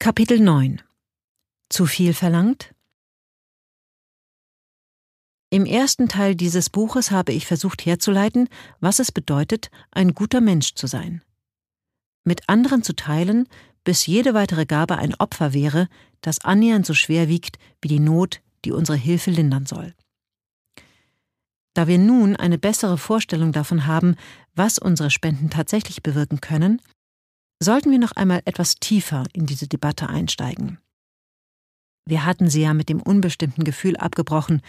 Kapitel 0.00 0.38
9 0.38 0.80
Zu 1.70 1.84
viel 1.84 2.14
verlangt? 2.14 2.72
Im 5.50 5.66
ersten 5.66 6.08
Teil 6.08 6.36
dieses 6.36 6.70
Buches 6.70 7.10
habe 7.10 7.32
ich 7.32 7.46
versucht 7.48 7.84
herzuleiten, 7.84 8.48
was 8.78 9.00
es 9.00 9.10
bedeutet, 9.10 9.72
ein 9.90 10.14
guter 10.14 10.40
Mensch 10.40 10.74
zu 10.74 10.86
sein. 10.86 11.24
Mit 12.22 12.48
anderen 12.48 12.84
zu 12.84 12.94
teilen, 12.94 13.48
bis 13.82 14.06
jede 14.06 14.34
weitere 14.34 14.66
Gabe 14.66 14.98
ein 14.98 15.16
Opfer 15.16 15.52
wäre, 15.52 15.88
das 16.20 16.44
annähernd 16.44 16.86
so 16.86 16.94
schwer 16.94 17.28
wiegt 17.28 17.58
wie 17.82 17.88
die 17.88 17.98
Not, 17.98 18.40
die 18.64 18.70
unsere 18.70 18.96
Hilfe 18.96 19.32
lindern 19.32 19.66
soll. 19.66 19.96
Da 21.74 21.88
wir 21.88 21.98
nun 21.98 22.36
eine 22.36 22.56
bessere 22.56 22.98
Vorstellung 22.98 23.50
davon 23.50 23.86
haben, 23.86 24.14
was 24.54 24.78
unsere 24.78 25.10
Spenden 25.10 25.50
tatsächlich 25.50 26.04
bewirken 26.04 26.40
können, 26.40 26.80
sollten 27.60 27.90
wir 27.90 27.98
noch 27.98 28.12
einmal 28.12 28.42
etwas 28.44 28.76
tiefer 28.76 29.24
in 29.32 29.46
diese 29.46 29.68
Debatte 29.68 30.08
einsteigen. 30.08 30.78
Wir 32.06 32.24
hatten 32.24 32.48
sie 32.48 32.62
ja 32.62 32.74
mit 32.74 32.88
dem 32.88 33.02
unbestimmten 33.02 33.64
Gefühl 33.64 33.96
abgebrochen, 33.96 34.62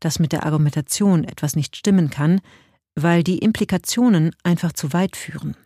dass 0.00 0.18
mit 0.18 0.32
der 0.32 0.46
Argumentation 0.46 1.24
etwas 1.24 1.56
nicht 1.56 1.76
stimmen 1.76 2.10
kann, 2.10 2.40
weil 2.94 3.22
die 3.22 3.38
Implikationen 3.38 4.34
einfach 4.42 4.72
zu 4.72 4.92
weit 4.92 5.16
führen. 5.16 5.56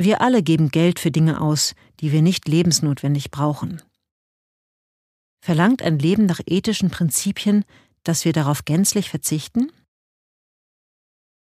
Wir 0.00 0.20
alle 0.20 0.42
geben 0.42 0.70
Geld 0.70 1.00
für 1.00 1.10
Dinge 1.10 1.40
aus, 1.40 1.74
die 2.00 2.12
wir 2.12 2.22
nicht 2.22 2.46
lebensnotwendig 2.46 3.30
brauchen. 3.30 3.82
Verlangt 5.40 5.82
ein 5.82 5.98
Leben 5.98 6.26
nach 6.26 6.40
ethischen 6.46 6.90
Prinzipien, 6.90 7.64
dass 8.04 8.24
wir 8.24 8.32
darauf 8.32 8.64
gänzlich 8.64 9.10
verzichten? 9.10 9.72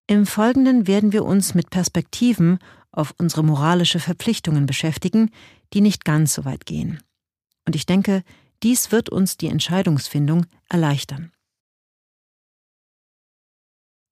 Im 0.07 0.25
Folgenden 0.25 0.87
werden 0.87 1.11
wir 1.11 1.25
uns 1.25 1.53
mit 1.53 1.69
Perspektiven 1.69 2.59
auf 2.91 3.13
unsere 3.17 3.43
moralische 3.43 3.99
Verpflichtungen 3.99 4.65
beschäftigen, 4.65 5.31
die 5.73 5.81
nicht 5.81 6.05
ganz 6.05 6.33
so 6.33 6.45
weit 6.45 6.65
gehen. 6.65 7.01
Und 7.65 7.75
ich 7.75 7.85
denke, 7.85 8.23
dies 8.63 8.91
wird 8.91 9.09
uns 9.09 9.37
die 9.37 9.47
Entscheidungsfindung 9.47 10.45
erleichtern. 10.69 11.31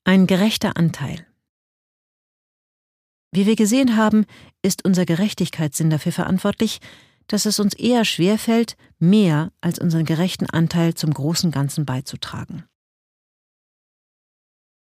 Ein 0.03 0.27
gerechter 0.27 0.77
Anteil. 0.77 1.27
Wie 3.31 3.45
wir 3.45 3.55
gesehen 3.55 3.97
haben, 3.97 4.25
ist 4.61 4.85
unser 4.85 5.05
Gerechtigkeitssinn 5.05 5.89
dafür 5.89 6.13
verantwortlich, 6.13 6.79
dass 7.27 7.45
es 7.45 7.59
uns 7.59 7.73
eher 7.73 8.05
schwerfällt, 8.05 8.77
mehr 8.99 9.51
als 9.59 9.79
unseren 9.79 10.05
gerechten 10.05 10.49
Anteil 10.49 10.93
zum 10.93 11.13
großen 11.13 11.51
Ganzen 11.51 11.85
beizutragen. 11.85 12.63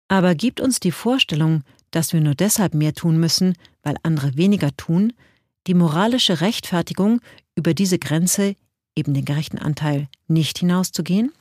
Aber 0.08 0.34
gibt 0.34 0.60
uns 0.60 0.80
die 0.80 0.92
Vorstellung, 0.92 1.62
dass 1.95 2.12
wir 2.12 2.20
nur 2.20 2.34
deshalb 2.34 2.75
mehr 2.75 2.95
tun 2.95 3.19
müssen, 3.19 3.55
weil 3.83 3.97
andere 4.03 4.37
weniger 4.37 4.77
tun, 4.77 5.12
die 5.67 5.75
moralische 5.75 6.41
Rechtfertigung, 6.41 7.20
über 7.55 7.73
diese 7.73 7.98
Grenze, 7.98 8.56
eben 8.97 9.14
den 9.14 9.25
gerechten 9.25 9.59
Anteil, 9.59 10.09
nicht 10.27 10.59
hinauszugehen? 10.59 11.33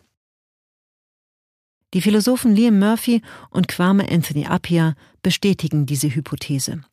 Die 1.93 2.01
Philosophen 2.01 2.55
Liam 2.55 2.79
Murphy 2.79 3.21
und 3.49 3.67
Kwame 3.67 4.09
Anthony 4.09 4.45
Appiah 4.45 4.95
bestätigen 5.21 5.85
diese 5.85 6.13
Hypothese. 6.13 6.83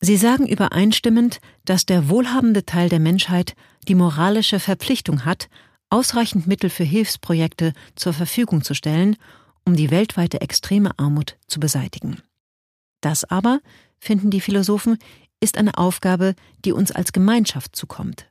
Sie 0.00 0.16
sagen 0.16 0.46
übereinstimmend, 0.46 1.40
dass 1.64 1.86
der 1.86 2.08
wohlhabende 2.08 2.64
Teil 2.64 2.88
der 2.88 3.00
Menschheit 3.00 3.54
die 3.88 3.96
moralische 3.96 4.60
Verpflichtung 4.60 5.24
hat, 5.24 5.48
ausreichend 5.90 6.46
Mittel 6.46 6.70
für 6.70 6.84
Hilfsprojekte 6.84 7.72
zur 7.96 8.12
Verfügung 8.12 8.62
zu 8.62 8.74
stellen 8.74 9.16
um 9.64 9.76
die 9.76 9.90
weltweite 9.90 10.40
extreme 10.40 10.98
Armut 10.98 11.36
zu 11.46 11.60
beseitigen. 11.60 12.22
Das 13.00 13.24
aber, 13.24 13.60
finden 13.98 14.30
die 14.30 14.40
Philosophen, 14.40 14.98
ist 15.40 15.56
eine 15.56 15.78
Aufgabe, 15.78 16.34
die 16.64 16.72
uns 16.72 16.90
als 16.90 17.12
Gemeinschaft 17.12 17.76
zukommt. 17.76 18.30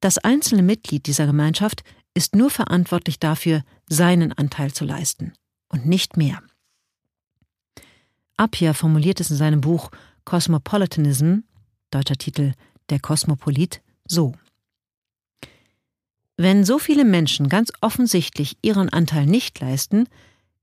Das 0.00 0.18
einzelne 0.18 0.62
Mitglied 0.62 1.06
dieser 1.06 1.26
Gemeinschaft 1.26 1.84
ist 2.14 2.34
nur 2.34 2.50
verantwortlich 2.50 3.18
dafür, 3.18 3.62
seinen 3.88 4.32
Anteil 4.32 4.72
zu 4.72 4.84
leisten 4.84 5.32
und 5.68 5.86
nicht 5.86 6.16
mehr. 6.16 6.42
Appia 8.36 8.74
formuliert 8.74 9.20
es 9.20 9.30
in 9.30 9.36
seinem 9.36 9.60
Buch 9.60 9.90
Cosmopolitanism, 10.24 11.40
deutscher 11.90 12.16
Titel 12.16 12.52
Der 12.90 13.00
Kosmopolit, 13.00 13.82
so. 14.06 14.34
Wenn 16.42 16.64
so 16.64 16.80
viele 16.80 17.04
Menschen 17.04 17.48
ganz 17.48 17.70
offensichtlich 17.82 18.58
ihren 18.62 18.88
Anteil 18.88 19.26
nicht 19.26 19.60
leisten, 19.60 20.08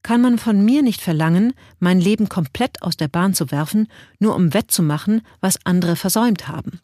kann 0.03 0.19
man 0.19 0.37
von 0.37 0.65
mir 0.65 0.81
nicht 0.81 0.99
verlangen, 0.99 1.53
mein 1.79 2.01
Leben 2.01 2.27
komplett 2.27 2.81
aus 2.81 2.97
der 2.97 3.07
Bahn 3.07 3.33
zu 3.33 3.49
werfen, 3.49 3.87
nur 4.19 4.35
um 4.35 4.53
wettzumachen, 4.53 5.21
was 5.39 5.65
andere 5.65 5.95
versäumt 5.95 6.49
haben. 6.49 6.81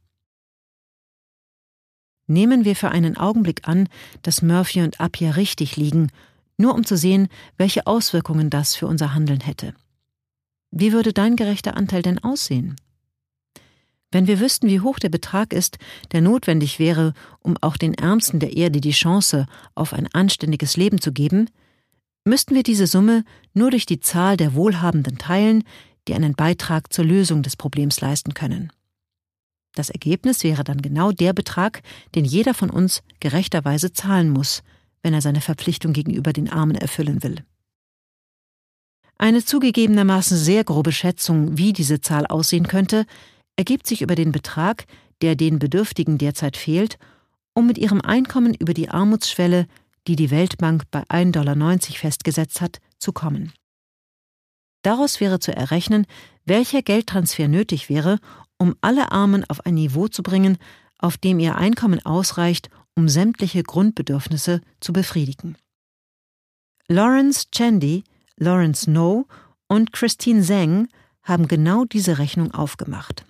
Nehmen 2.28 2.64
wir 2.64 2.78
für 2.78 2.88
einen 2.88 3.18
Augenblick 3.18 3.68
an, 3.68 3.90
dass 4.22 4.42
Murphy 4.42 4.82
und 4.82 5.02
Appia 5.02 5.32
richtig 5.32 5.76
liegen, 5.76 6.10
nur 6.56 6.74
um 6.74 6.86
zu 6.86 6.96
sehen, 6.96 7.28
welche 7.58 7.88
Auswirkungen 7.88 8.50
das 8.50 8.76
für 8.76 8.88
unser 8.88 9.14
Handeln 9.14 9.42
hätte. 9.42 9.74
Wie 10.72 10.94
würde 10.94 11.12
dein 11.12 11.36
gerechter 11.36 11.76
Anteil 11.76 12.02
denn 12.02 12.24
aussehen? 12.24 12.78
Wenn 14.16 14.28
wir 14.28 14.40
wüssten, 14.40 14.70
wie 14.70 14.80
hoch 14.80 14.98
der 14.98 15.10
Betrag 15.10 15.52
ist, 15.52 15.78
der 16.14 16.22
notwendig 16.22 16.80
wäre, 16.80 17.14
um 17.42 17.58
auch 17.60 17.76
den 17.76 17.94
Ärmsten 17.94 18.40
der 18.40 18.56
Erde 18.56 18.80
die 18.80 18.92
Chance 18.92 19.46
auf 19.74 19.92
ein 19.92 20.08
anständiges 20.14 20.78
Leben 20.78 21.02
zu 21.02 21.12
geben, 21.12 21.50
müssten 22.24 22.56
wir 22.56 22.64
diese 22.64 22.88
Summe 22.88 23.26
nur 23.54 23.72
durch 23.72 23.86
die 23.86 24.00
Zahl 24.00 24.38
der 24.38 24.54
Wohlhabenden 24.54 25.18
teilen, 25.18 25.66
die 26.08 26.14
einen 26.14 26.34
Beitrag 26.34 26.94
zur 26.94 27.04
Lösung 27.04 27.44
des 27.44 27.58
Problems 27.58 28.00
leisten 28.00 28.34
können. 28.34 28.72
Das 29.74 29.90
Ergebnis 29.90 30.46
wäre 30.46 30.64
dann 30.64 30.82
genau 30.82 31.12
der 31.12 31.34
Betrag, 31.34 31.82
den 32.16 32.24
jeder 32.24 32.54
von 32.54 32.70
uns 32.70 33.04
gerechterweise 33.20 33.92
zahlen 33.92 34.30
muss, 34.30 34.64
wenn 35.04 35.14
er 35.14 35.22
seine 35.22 35.42
Verpflichtung 35.42 35.92
gegenüber 35.92 36.32
den 36.32 36.50
Armen 36.50 36.78
erfüllen 36.78 37.22
will. 37.22 37.44
Eine 39.18 39.44
zugegebenermaßen 39.44 40.38
sehr 40.38 40.64
grobe 40.64 40.94
Schätzung, 40.94 41.58
wie 41.58 41.74
diese 41.74 42.00
Zahl 42.00 42.26
aussehen 42.26 42.68
könnte, 42.68 43.06
ergibt 43.56 43.88
sich 43.88 44.02
über 44.02 44.16
den 44.16 44.32
Betrag, 44.32 44.86
der 45.22 45.36
den 45.36 45.60
Bedürftigen 45.60 46.18
derzeit 46.18 46.58
fehlt, 46.58 46.98
um 47.54 47.68
mit 47.68 47.78
ihrem 47.78 48.02
Einkommen 48.02 48.54
über 48.54 48.74
die 48.74 48.90
Armutsschwelle, 48.90 49.68
die 50.08 50.16
die 50.16 50.30
Weltbank 50.30 50.84
bei 50.92 51.02
1,90 51.04 51.32
Dollar 51.32 51.56
festgesetzt 51.98 52.62
hat, 52.62 52.80
zu 53.00 53.12
kommen. 53.12 53.54
Daraus 54.84 55.20
wäre 55.20 55.40
zu 55.40 55.56
errechnen, 55.56 56.06
welcher 56.46 56.82
Geldtransfer 56.82 57.48
nötig 57.48 57.90
wäre, 57.90 58.20
um 58.58 58.76
alle 58.82 59.12
Armen 59.12 59.44
auf 59.50 59.66
ein 59.66 59.74
Niveau 59.74 60.08
zu 60.08 60.22
bringen, 60.22 60.58
auf 61.00 61.18
dem 61.18 61.40
ihr 61.40 61.56
Einkommen 61.56 62.06
ausreicht, 62.06 62.70
um 62.96 63.10
sämtliche 63.10 63.64
Grundbedürfnisse 63.64 64.62
zu 64.80 64.94
befriedigen. 64.94 65.58
Lawrence 66.88 67.48
Chandy, 67.52 68.04
Lawrence 68.38 68.90
No 68.90 69.28
und 69.68 69.92
Christine 69.92 70.44
Zhang 70.44 70.88
haben 71.24 71.48
genau 71.48 71.86
diese 71.86 72.20
Rechnung 72.20 72.54
aufgemacht. 72.54 73.26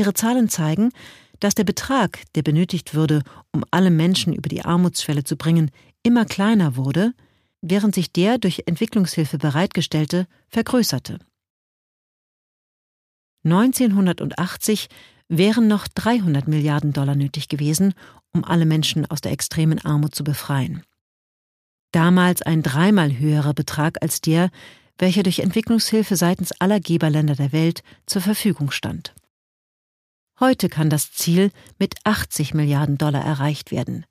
Ihre 0.00 0.14
Zahlen 0.14 0.48
zeigen, 0.48 0.92
dass 1.40 1.54
der 1.54 1.64
Betrag, 1.64 2.22
der 2.34 2.42
benötigt 2.42 2.94
würde, 2.94 3.22
um 3.52 3.64
alle 3.70 3.90
Menschen 3.90 4.32
über 4.32 4.48
die 4.48 4.64
Armutsschwelle 4.64 5.24
zu 5.24 5.36
bringen, 5.36 5.70
immer 6.02 6.24
kleiner 6.24 6.76
wurde, 6.76 7.12
während 7.60 7.94
sich 7.94 8.10
der 8.10 8.38
durch 8.38 8.62
Entwicklungshilfe 8.64 9.36
bereitgestellte 9.36 10.26
vergrößerte. 10.48 11.18
1980 13.44 14.88
wären 15.28 15.68
noch 15.68 15.86
300 15.86 16.48
Milliarden 16.48 16.94
Dollar 16.94 17.14
nötig 17.14 17.48
gewesen, 17.48 17.92
um 18.32 18.42
alle 18.42 18.64
Menschen 18.64 19.04
aus 19.04 19.20
der 19.20 19.32
extremen 19.32 19.84
Armut 19.84 20.14
zu 20.14 20.24
befreien. 20.24 20.82
Damals 21.92 22.40
ein 22.40 22.62
dreimal 22.62 23.18
höherer 23.18 23.52
Betrag 23.52 24.00
als 24.00 24.22
der, 24.22 24.50
welcher 24.96 25.24
durch 25.24 25.40
Entwicklungshilfe 25.40 26.16
seitens 26.16 26.52
aller 26.52 26.80
Geberländer 26.80 27.34
der 27.34 27.52
Welt 27.52 27.82
zur 28.06 28.22
Verfügung 28.22 28.70
stand. 28.70 29.14
Heute 30.40 30.70
kann 30.70 30.88
das 30.88 31.12
Ziel 31.12 31.52
mit 31.78 31.96
80 32.04 32.54
Milliarden 32.54 32.96
Dollar 32.96 33.22
erreicht 33.22 33.70
werden. 33.70 34.06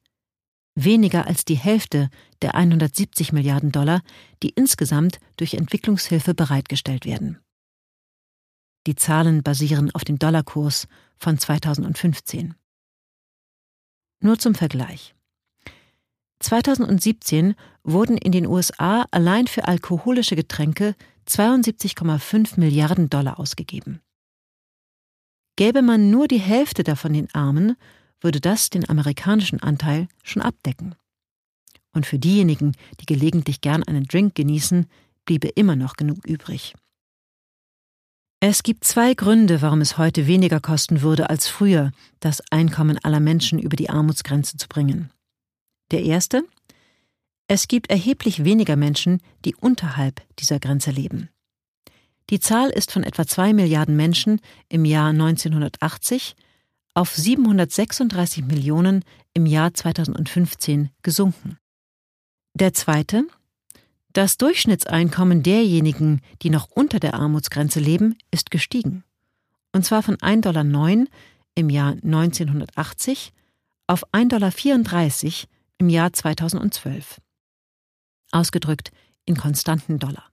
Weniger 0.75 1.25
als 1.25 1.43
die 1.43 1.57
Hälfte 1.57 2.09
der 2.43 2.53
170 2.53 3.33
Milliarden 3.33 3.71
Dollar, 3.71 4.01
die 4.43 4.49
insgesamt 4.49 5.19
durch 5.37 5.55
Entwicklungshilfe 5.55 6.35
bereitgestellt 6.35 7.05
werden. 7.05 7.39
Die 8.85 8.95
Zahlen 8.95 9.41
basieren 9.41 9.89
auf 9.95 10.03
dem 10.03 10.19
Dollarkurs 10.19 10.87
von 11.17 11.39
2015. 11.39 12.53
Nur 14.21 14.37
zum 14.37 14.53
Vergleich. 14.53 15.15
2017 16.41 17.55
wurden 17.83 18.17
in 18.17 18.31
den 18.31 18.45
USA 18.45 19.05
allein 19.11 19.47
für 19.47 19.67
alkoholische 19.67 20.35
Getränke 20.35 20.95
72,5 21.27 22.59
Milliarden 22.59 23.09
Dollar 23.09 23.39
ausgegeben. 23.39 24.01
Gäbe 25.59 25.81
man 25.81 26.09
nur 26.09 26.29
die 26.29 26.39
Hälfte 26.39 26.85
davon 26.85 27.11
den 27.11 27.27
Armen, 27.35 27.75
würde 28.21 28.39
das 28.39 28.69
den 28.69 28.89
amerikanischen 28.89 29.61
Anteil 29.61 30.07
schon 30.23 30.41
abdecken. 30.41 30.95
Und 31.91 32.05
für 32.05 32.17
diejenigen, 32.17 32.77
die 33.01 33.05
gelegentlich 33.05 33.59
gern 33.59 33.83
einen 33.83 34.05
Drink 34.05 34.35
genießen, 34.35 34.85
bliebe 35.25 35.49
immer 35.49 35.75
noch 35.75 35.97
genug 35.97 36.25
übrig. 36.25 36.75
Es 38.39 38.63
gibt 38.63 38.85
zwei 38.85 39.13
Gründe, 39.13 39.61
warum 39.61 39.81
es 39.81 39.97
heute 39.97 40.27
weniger 40.27 40.61
kosten 40.61 41.01
würde 41.01 41.29
als 41.29 41.49
früher, 41.49 41.91
das 42.21 42.41
Einkommen 42.51 42.97
aller 43.03 43.19
Menschen 43.19 43.59
über 43.59 43.75
die 43.75 43.89
Armutsgrenze 43.89 44.55
zu 44.55 44.69
bringen. 44.69 45.11
Der 45.91 46.03
erste? 46.03 46.45
Es 47.49 47.67
gibt 47.67 47.89
erheblich 47.89 48.45
weniger 48.45 48.77
Menschen, 48.77 49.21
die 49.43 49.55
unterhalb 49.55 50.21
dieser 50.39 50.61
Grenze 50.61 50.91
leben. 50.91 51.27
Die 52.29 52.39
Zahl 52.39 52.69
ist 52.69 52.91
von 52.91 53.03
etwa 53.03 53.25
zwei 53.25 53.53
Milliarden 53.53 53.95
Menschen 53.95 54.39
im 54.67 54.85
Jahr 54.85 55.09
1980 55.09 56.35
auf 56.93 57.15
736 57.15 58.45
Millionen 58.45 59.03
im 59.33 59.45
Jahr 59.45 59.73
2015 59.73 60.89
gesunken. 61.01 61.57
Der 62.53 62.73
zweite, 62.73 63.25
das 64.13 64.37
Durchschnittseinkommen 64.37 65.43
derjenigen, 65.43 66.21
die 66.41 66.49
noch 66.49 66.67
unter 66.69 66.99
der 66.99 67.15
Armutsgrenze 67.15 67.79
leben, 67.79 68.17
ist 68.31 68.51
gestiegen. 68.51 69.03
Und 69.71 69.85
zwar 69.85 70.03
von 70.03 70.15
1,09 70.17 70.41
Dollar 70.41 71.05
im 71.55 71.69
Jahr 71.69 71.91
1980 71.91 73.33
auf 73.87 74.05
1,34 74.13 74.27
Dollar 74.29 75.49
im 75.79 75.89
Jahr 75.89 76.13
2012. 76.13 77.21
Ausgedrückt 78.31 78.91
in 79.25 79.35
konstanten 79.35 79.97
Dollar. 79.97 80.29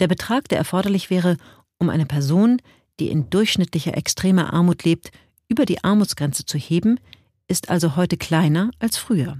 Der 0.00 0.08
Betrag, 0.08 0.48
der 0.48 0.58
erforderlich 0.58 1.10
wäre, 1.10 1.36
um 1.78 1.88
eine 1.88 2.06
Person, 2.06 2.60
die 3.00 3.10
in 3.10 3.30
durchschnittlicher 3.30 3.96
extremer 3.96 4.52
Armut 4.52 4.84
lebt, 4.84 5.10
über 5.48 5.66
die 5.66 5.82
Armutsgrenze 5.82 6.44
zu 6.44 6.58
heben, 6.58 6.98
ist 7.48 7.68
also 7.70 7.96
heute 7.96 8.16
kleiner 8.16 8.70
als 8.78 8.96
früher. 8.96 9.38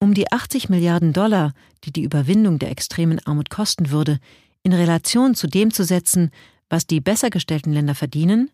Um 0.00 0.14
die 0.14 0.30
80 0.30 0.68
Milliarden 0.68 1.12
Dollar, 1.12 1.52
die 1.84 1.92
die 1.92 2.02
Überwindung 2.02 2.58
der 2.58 2.70
extremen 2.70 3.18
Armut 3.26 3.50
kosten 3.50 3.90
würde, 3.90 4.18
in 4.62 4.72
Relation 4.72 5.34
zu 5.34 5.46
dem 5.46 5.72
zu 5.72 5.84
setzen, 5.84 6.30
was 6.68 6.86
die 6.86 7.00
besser 7.00 7.30
gestellten 7.30 7.72
Länder 7.72 7.94
verdienen, 7.94 8.50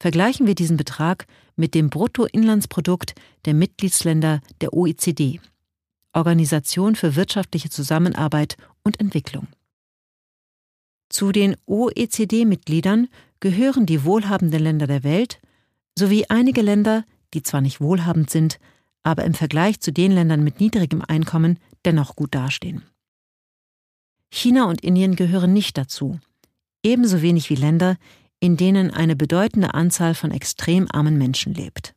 vergleichen 0.00 0.46
wir 0.46 0.54
diesen 0.54 0.76
Betrag 0.76 1.26
mit 1.56 1.74
dem 1.74 1.90
Bruttoinlandsprodukt 1.90 3.14
der 3.44 3.54
Mitgliedsländer 3.54 4.40
der 4.60 4.72
OECD, 4.72 5.40
Organisation 6.12 6.94
für 6.94 7.16
wirtschaftliche 7.16 7.70
Zusammenarbeit 7.70 8.56
und 8.82 9.00
Entwicklung. 9.00 9.48
Zu 11.08 11.32
den 11.32 11.56
OECD-Mitgliedern 11.66 13.08
gehören 13.40 13.86
die 13.86 14.04
wohlhabenden 14.04 14.62
Länder 14.62 14.86
der 14.86 15.04
Welt 15.04 15.40
sowie 15.98 16.26
einige 16.28 16.62
Länder, 16.62 17.04
die 17.34 17.42
zwar 17.42 17.60
nicht 17.60 17.80
wohlhabend 17.80 18.30
sind, 18.30 18.58
aber 19.02 19.24
im 19.24 19.34
Vergleich 19.34 19.80
zu 19.80 19.92
den 19.92 20.12
Ländern 20.12 20.44
mit 20.44 20.60
niedrigem 20.60 21.02
Einkommen 21.02 21.58
dennoch 21.84 22.16
gut 22.16 22.34
dastehen. 22.34 22.82
China 24.30 24.64
und 24.64 24.80
Indien 24.82 25.16
gehören 25.16 25.52
nicht 25.52 25.76
dazu, 25.76 26.18
ebenso 26.82 27.20
wenig 27.20 27.50
wie 27.50 27.56
Länder, 27.56 27.98
in 28.40 28.56
denen 28.56 28.90
eine 28.90 29.14
bedeutende 29.14 29.74
Anzahl 29.74 30.14
von 30.14 30.30
extrem 30.30 30.88
armen 30.90 31.18
Menschen 31.18 31.54
lebt. 31.54 31.94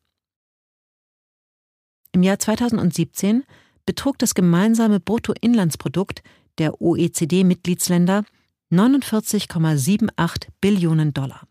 Im 2.12 2.24
Jahr 2.24 2.40
2017 2.40 3.44
betrug 3.86 4.18
das 4.20 4.34
gemeinsame 4.34 5.00
Bruttoinlandsprodukt 5.00 6.24
der 6.58 6.82
OECD-Mitgliedsländer 6.82 8.26
49,78 8.72 10.48
Billionen 10.62 11.14
Dollar. 11.14 11.48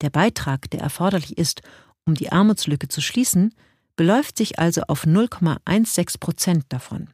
Der 0.00 0.10
Beitrag, 0.10 0.70
der 0.70 0.80
erforderlich 0.80 1.38
ist, 1.38 1.62
um 2.04 2.14
die 2.14 2.32
Armutslücke 2.32 2.88
zu 2.88 3.00
schließen, 3.00 3.54
beläuft 3.94 4.36
sich 4.36 4.58
also 4.58 4.82
auf 4.88 5.04
0,16 5.04 6.18
Prozent 6.18 6.64
davon. 6.70 7.10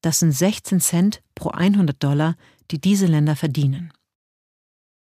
Das 0.00 0.20
sind 0.20 0.32
16 0.32 0.80
Cent 0.80 1.22
pro 1.34 1.50
100 1.50 2.02
Dollar, 2.02 2.36
die 2.70 2.80
diese 2.80 3.06
Länder 3.06 3.36
verdienen. 3.36 3.92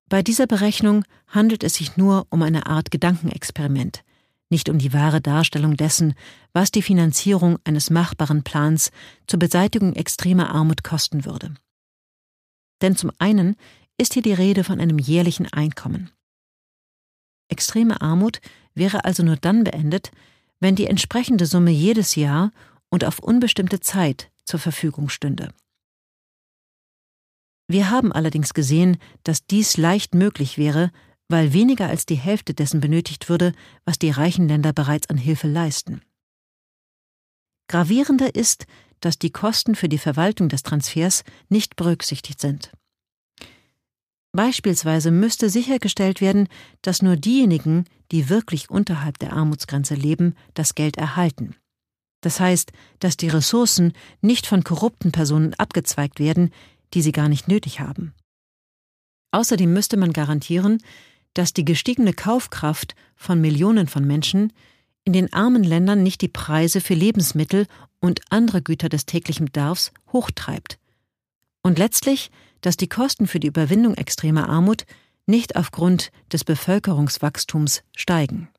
Bei 0.08 0.24
dieser 0.24 0.48
Berechnung 0.48 1.04
handelt 1.28 1.64
es 1.64 1.76
sich 1.76 1.98
nur 1.98 2.26
um 2.30 2.42
eine 2.42 2.66
Art 2.66 2.90
Gedankenexperiment, 2.90 4.04
nicht 4.50 4.70
um 4.70 4.80
die 4.80 4.94
wahre 4.94 5.22
Darstellung 5.22 5.78
dessen, 5.78 6.16
was 6.54 6.72
die 6.72 6.82
Finanzierung 6.82 7.60
eines 7.64 7.90
machbaren 7.90 8.44
Plans 8.44 8.92
zur 9.28 9.40
Beseitigung 9.40 9.94
extremer 9.94 10.50
Armut 10.50 10.84
kosten 10.84 11.26
würde. 11.26 11.54
Denn 12.82 12.96
zum 12.96 13.12
einen 13.20 13.56
ist 13.98 14.14
hier 14.14 14.24
die 14.24 14.34
Rede 14.34 14.64
von 14.64 14.80
einem 14.80 14.98
jährlichen 14.98 15.52
Einkommen. 15.52 16.10
Extreme 17.50 18.02
Armut 18.02 18.42
wäre 18.74 19.06
also 19.06 19.24
nur 19.24 19.36
dann 19.36 19.64
beendet, 19.64 20.12
wenn 20.60 20.76
die 20.76 20.88
entsprechende 20.88 21.46
Summe 21.46 21.72
jedes 21.72 22.16
Jahr 22.16 22.52
und 22.90 23.06
auf 23.06 23.20
unbestimmte 23.20 23.80
Zeit 23.80 24.32
zur 24.46 24.60
Verfügung 24.60 25.10
stünde. 25.10 25.54
Wir 27.68 27.92
haben 27.92 28.12
allerdings 28.12 28.54
gesehen, 28.54 28.98
dass 29.24 29.46
dies 29.46 29.78
leicht 29.78 30.16
möglich 30.16 30.58
wäre, 30.58 30.92
weil 31.30 31.54
weniger 31.54 31.88
als 31.88 32.06
die 32.06 32.16
Hälfte 32.16 32.54
dessen 32.54 32.82
benötigt 32.82 33.30
würde, 33.30 33.54
was 33.86 34.00
die 34.00 34.10
reichen 34.10 34.48
Länder 34.48 34.74
bereits 34.74 35.10
an 35.10 35.18
Hilfe 35.18 35.48
leisten. 35.48 36.02
Gravierender 37.68 38.36
ist, 38.36 38.66
dass 39.00 39.20
die 39.20 39.32
Kosten 39.32 39.76
für 39.76 39.88
die 39.88 40.00
Verwaltung 40.00 40.50
des 40.50 40.64
Transfers 40.64 41.24
nicht 41.48 41.76
berücksichtigt 41.76 42.42
sind. 42.42 42.72
Beispielsweise 44.32 45.12
müsste 45.12 45.50
sichergestellt 45.50 46.22
werden, 46.22 46.48
dass 46.82 47.02
nur 47.02 47.16
diejenigen, 47.16 47.86
die 48.12 48.30
wirklich 48.30 48.70
unterhalb 48.70 49.18
der 49.20 49.34
Armutsgrenze 49.34 49.96
leben, 49.96 50.36
das 50.54 50.76
Geld 50.76 50.98
erhalten. 50.98 51.56
Das 52.22 52.40
heißt, 52.40 52.72
dass 53.00 53.18
die 53.18 53.30
Ressourcen 53.30 53.94
nicht 54.22 54.46
von 54.46 54.64
korrupten 54.64 55.12
Personen 55.12 55.54
abgezweigt 55.56 56.20
werden, 56.20 56.52
die 56.94 57.02
sie 57.02 57.12
gar 57.12 57.30
nicht 57.30 57.48
nötig 57.48 57.80
haben. 57.80 58.14
Außerdem 59.32 59.72
müsste 59.72 59.96
man 59.98 60.12
garantieren, 60.12 60.82
dass 61.34 61.54
die 61.54 61.66
gestiegene 61.66 62.14
Kaufkraft 62.14 62.96
von 63.16 63.40
Millionen 63.42 63.88
von 63.88 64.06
Menschen 64.06 64.54
in 65.04 65.14
den 65.14 65.32
armen 65.34 65.64
Ländern 65.64 66.04
nicht 66.04 66.22
die 66.22 66.28
Preise 66.28 66.82
für 66.82 66.94
Lebensmittel 66.94 67.68
und 68.00 68.22
andere 68.30 68.62
Güter 68.62 68.90
des 68.90 69.06
täglichen 69.06 69.46
Bedarfs 69.46 69.92
hochtreibt. 70.12 70.80
Und 71.62 71.78
letztlich 71.78 72.32
dass 72.62 72.78
die 72.78 72.90
Kosten 72.90 73.28
für 73.28 73.40
die 73.40 73.48
Überwindung 73.48 73.96
extremer 73.96 74.50
Armut 74.50 74.86
nicht 75.26 75.56
aufgrund 75.56 76.12
des 76.32 76.44
Bevölkerungswachstums 76.44 77.84
steigen. 77.96 78.50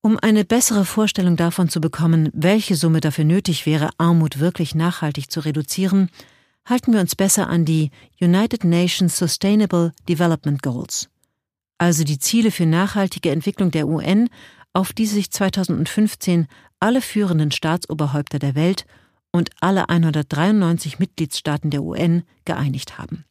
Um 0.00 0.18
eine 0.18 0.44
bessere 0.44 0.84
Vorstellung 0.84 1.36
davon 1.36 1.68
zu 1.68 1.80
bekommen, 1.80 2.30
welche 2.32 2.76
Summe 2.76 3.00
dafür 3.00 3.24
nötig 3.24 3.66
wäre, 3.66 3.90
Armut 3.98 4.38
wirklich 4.38 4.74
nachhaltig 4.74 5.30
zu 5.30 5.40
reduzieren, 5.40 6.08
halten 6.68 6.92
wir 6.92 7.00
uns 7.00 7.16
besser 7.16 7.48
an 7.48 7.64
die 7.64 7.90
United 8.20 8.64
Nations 8.64 9.16
Sustainable 9.16 9.92
Development 10.08 10.62
Goals, 10.62 11.08
also 11.78 12.04
die 12.04 12.18
Ziele 12.18 12.50
für 12.50 12.66
nachhaltige 12.66 13.30
Entwicklung 13.30 13.70
der 13.70 13.88
UN, 13.88 14.28
auf 14.72 14.92
die 14.92 15.06
sich 15.06 15.30
2015 15.30 16.46
alle 16.80 17.00
führenden 17.00 17.50
Staatsoberhäupter 17.50 18.38
der 18.38 18.54
Welt 18.54 18.84
und 19.32 19.50
alle 19.60 19.88
193 19.88 20.98
Mitgliedstaaten 20.98 21.70
der 21.70 21.82
UN 21.82 22.22
geeinigt 22.44 22.98
haben. 22.98 23.24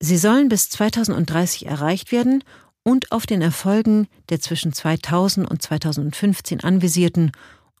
Sie 0.00 0.16
sollen 0.16 0.48
bis 0.48 0.70
2030 0.70 1.66
erreicht 1.66 2.12
werden 2.12 2.44
und 2.84 3.10
auf 3.12 3.26
den 3.26 3.42
Erfolgen 3.42 4.06
der 4.28 4.40
zwischen 4.40 4.72
2000 4.72 5.48
und 5.48 5.60
2015 5.60 6.60
anvisierten 6.60 7.32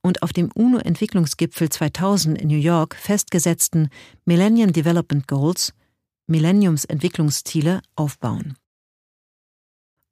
und 0.02 0.22
auf 0.22 0.32
dem 0.32 0.50
UNO-Entwicklungsgipfel 0.52 1.68
2000 1.68 2.40
in 2.40 2.48
New 2.48 2.56
York 2.56 2.96
festgesetzten 2.96 3.88
Millennium 4.24 4.72
Development 4.72 5.26
Goals, 5.26 5.72
Millenniumsentwicklungsziele, 6.26 7.80
aufbauen. 7.96 8.56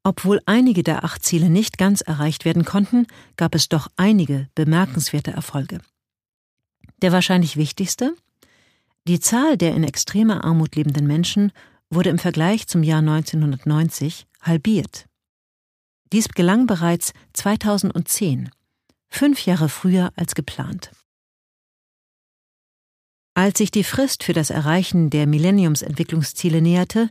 Obwohl 0.02 0.40
einige 0.46 0.82
der 0.82 1.04
acht 1.04 1.24
Ziele 1.24 1.50
nicht 1.50 1.78
ganz 1.78 2.00
erreicht 2.00 2.44
werden 2.44 2.64
konnten, 2.64 3.06
gab 3.36 3.54
es 3.54 3.68
doch 3.68 3.88
einige 3.96 4.48
bemerkenswerte 4.54 5.32
Erfolge. 5.32 5.80
Der 7.02 7.12
wahrscheinlich 7.12 7.56
wichtigste? 7.56 8.14
Die 9.08 9.20
Zahl 9.20 9.56
der 9.56 9.74
in 9.74 9.84
extremer 9.84 10.44
Armut 10.44 10.76
lebenden 10.76 11.06
Menschen 11.06 11.52
wurde 11.90 12.10
im 12.10 12.18
Vergleich 12.18 12.66
zum 12.66 12.82
Jahr 12.82 13.00
1990 13.00 14.26
halbiert. 14.40 15.06
Dies 16.12 16.28
gelang 16.28 16.66
bereits 16.66 17.12
2010, 17.32 18.50
fünf 19.16 19.46
Jahre 19.46 19.68
früher 19.68 20.12
als 20.16 20.34
geplant. 20.34 20.92
Als 23.34 23.58
sich 23.58 23.70
die 23.70 23.84
Frist 23.84 24.22
für 24.22 24.32
das 24.32 24.50
Erreichen 24.50 25.10
der 25.10 25.26
Millenniumsentwicklungsziele 25.26 26.62
näherte, 26.62 27.10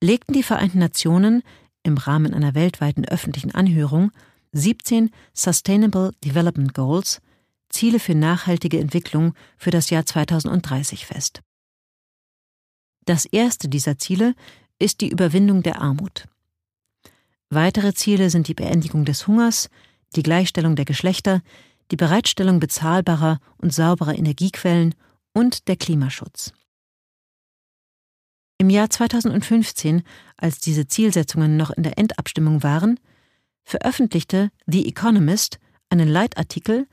legten 0.00 0.32
die 0.32 0.42
Vereinten 0.42 0.78
Nationen 0.78 1.42
im 1.82 1.96
Rahmen 1.96 2.34
einer 2.34 2.54
weltweiten 2.54 3.04
öffentlichen 3.04 3.52
Anhörung 3.52 4.12
17 4.52 5.10
Sustainable 5.32 6.12
Development 6.24 6.74
Goals 6.74 7.20
Ziele 7.68 7.98
für 7.98 8.14
nachhaltige 8.14 8.78
Entwicklung 8.78 9.34
für 9.56 9.70
das 9.70 9.90
Jahr 9.90 10.06
2030 10.06 11.06
fest. 11.06 11.42
Das 13.04 13.26
erste 13.26 13.68
dieser 13.68 13.98
Ziele 13.98 14.34
ist 14.78 15.00
die 15.00 15.08
Überwindung 15.08 15.62
der 15.62 15.80
Armut. 15.80 16.26
Weitere 17.50 17.94
Ziele 17.94 18.30
sind 18.30 18.48
die 18.48 18.54
Beendigung 18.54 19.04
des 19.04 19.26
Hungers, 19.26 19.68
die 20.16 20.22
Gleichstellung 20.22 20.76
der 20.76 20.84
Geschlechter, 20.84 21.42
die 21.90 21.96
Bereitstellung 21.96 22.60
bezahlbarer 22.60 23.40
und 23.58 23.72
sauberer 23.72 24.16
Energiequellen 24.16 24.94
und 25.32 25.68
der 25.68 25.76
Klimaschutz. 25.76 26.52
Im 28.58 28.70
Jahr 28.70 28.88
2015, 28.88 30.02
als 30.36 30.60
diese 30.60 30.86
Zielsetzungen 30.86 31.56
noch 31.56 31.70
in 31.70 31.82
der 31.82 31.98
Endabstimmung 31.98 32.62
waren, 32.62 33.00
veröffentlichte 33.64 34.50
The 34.66 34.86
Economist 34.88 35.58
einen 35.90 36.08
Leitartikel, 36.08 36.86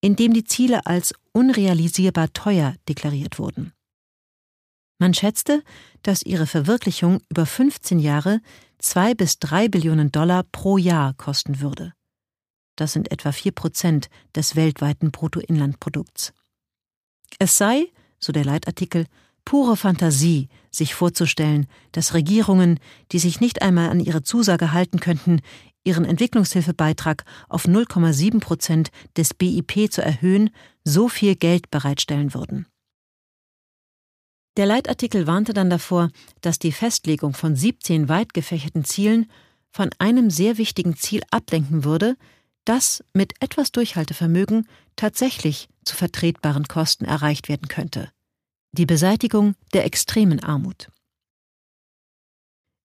in 0.00 0.16
dem 0.16 0.32
die 0.32 0.44
Ziele 0.44 0.86
als 0.86 1.12
unrealisierbar 1.32 2.32
teuer 2.32 2.74
deklariert 2.88 3.38
wurden. 3.38 3.72
Man 4.98 5.14
schätzte, 5.14 5.62
dass 6.02 6.22
ihre 6.22 6.46
Verwirklichung 6.46 7.20
über 7.28 7.46
15 7.46 7.98
Jahre 7.98 8.40
zwei 8.78 9.14
bis 9.14 9.38
drei 9.38 9.68
Billionen 9.68 10.10
Dollar 10.10 10.44
pro 10.44 10.76
Jahr 10.76 11.14
kosten 11.14 11.60
würde. 11.60 11.92
Das 12.78 12.92
sind 12.92 13.10
etwa 13.10 13.32
vier 13.32 13.50
Prozent 13.50 14.08
des 14.36 14.54
weltweiten 14.54 15.10
Bruttoinlandprodukts. 15.10 16.32
Es 17.40 17.58
sei, 17.58 17.86
so 18.20 18.32
der 18.32 18.44
Leitartikel, 18.44 19.06
pure 19.44 19.76
Fantasie, 19.76 20.48
sich 20.70 20.94
vorzustellen, 20.94 21.66
dass 21.90 22.14
Regierungen, 22.14 22.78
die 23.10 23.18
sich 23.18 23.40
nicht 23.40 23.62
einmal 23.62 23.90
an 23.90 23.98
ihre 23.98 24.22
Zusage 24.22 24.72
halten 24.72 25.00
könnten, 25.00 25.40
ihren 25.82 26.04
Entwicklungshilfebeitrag 26.04 27.24
auf 27.48 27.64
0,7 27.64 28.38
Prozent 28.38 28.90
des 29.16 29.34
BIP 29.34 29.90
zu 29.90 30.00
erhöhen, 30.00 30.50
so 30.84 31.08
viel 31.08 31.34
Geld 31.34 31.72
bereitstellen 31.72 32.32
würden. 32.32 32.66
Der 34.56 34.66
Leitartikel 34.66 35.26
warnte 35.26 35.52
dann 35.52 35.68
davor, 35.68 36.10
dass 36.42 36.60
die 36.60 36.72
Festlegung 36.72 37.34
von 37.34 37.56
17 37.56 38.08
weit 38.08 38.34
gefächerten 38.34 38.84
Zielen 38.84 39.28
von 39.68 39.90
einem 39.98 40.30
sehr 40.30 40.58
wichtigen 40.58 40.96
Ziel 40.96 41.22
ablenken 41.32 41.82
würde, 41.82 42.16
das 42.68 43.02
mit 43.12 43.34
etwas 43.40 43.72
Durchhaltevermögen 43.72 44.68
tatsächlich 44.96 45.68
zu 45.84 45.96
vertretbaren 45.96 46.64
Kosten 46.68 47.04
erreicht 47.04 47.48
werden 47.48 47.68
könnte 47.68 48.10
die 48.72 48.86
Beseitigung 48.86 49.54
der 49.72 49.84
extremen 49.84 50.42
Armut. 50.42 50.90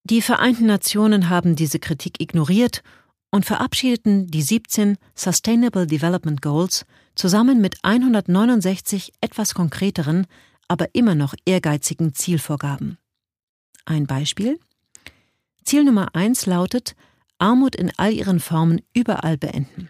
Die 0.06 0.22
Vereinten 0.22 0.66
Nationen 0.66 1.30
haben 1.30 1.56
diese 1.56 1.80
Kritik 1.80 2.20
ignoriert 2.20 2.84
und 3.32 3.46
verabschiedeten 3.46 4.28
die 4.28 4.42
17 4.42 4.98
Sustainable 5.16 5.88
Development 5.88 6.42
Goals 6.42 6.86
zusammen 7.16 7.62
mit 7.62 7.78
169 7.84 9.14
etwas 9.22 9.54
konkreteren, 9.54 10.28
aber 10.68 10.94
immer 10.94 11.16
noch 11.16 11.36
ehrgeizigen 11.46 12.14
Zielvorgaben. 12.14 12.98
Ein 13.86 14.08
Beispiel? 14.08 14.60
Ziel 15.64 15.84
Nummer 15.84 16.16
1 16.16 16.46
lautet 16.46 16.96
Armut 17.38 17.76
in 17.76 17.92
all 17.98 18.14
ihren 18.14 18.40
Formen 18.40 18.82
überall 18.94 19.38
beenden. 19.38 19.90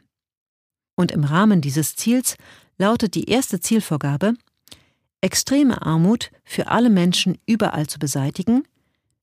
Und 0.95 1.11
im 1.11 1.23
Rahmen 1.23 1.61
dieses 1.61 1.95
Ziels 1.95 2.37
lautet 2.77 3.15
die 3.15 3.29
erste 3.29 3.59
Zielvorgabe 3.59 4.33
extreme 5.21 5.81
Armut 5.81 6.31
für 6.43 6.67
alle 6.67 6.89
Menschen 6.89 7.37
überall 7.45 7.87
zu 7.87 7.97
beseitigen, 7.97 8.63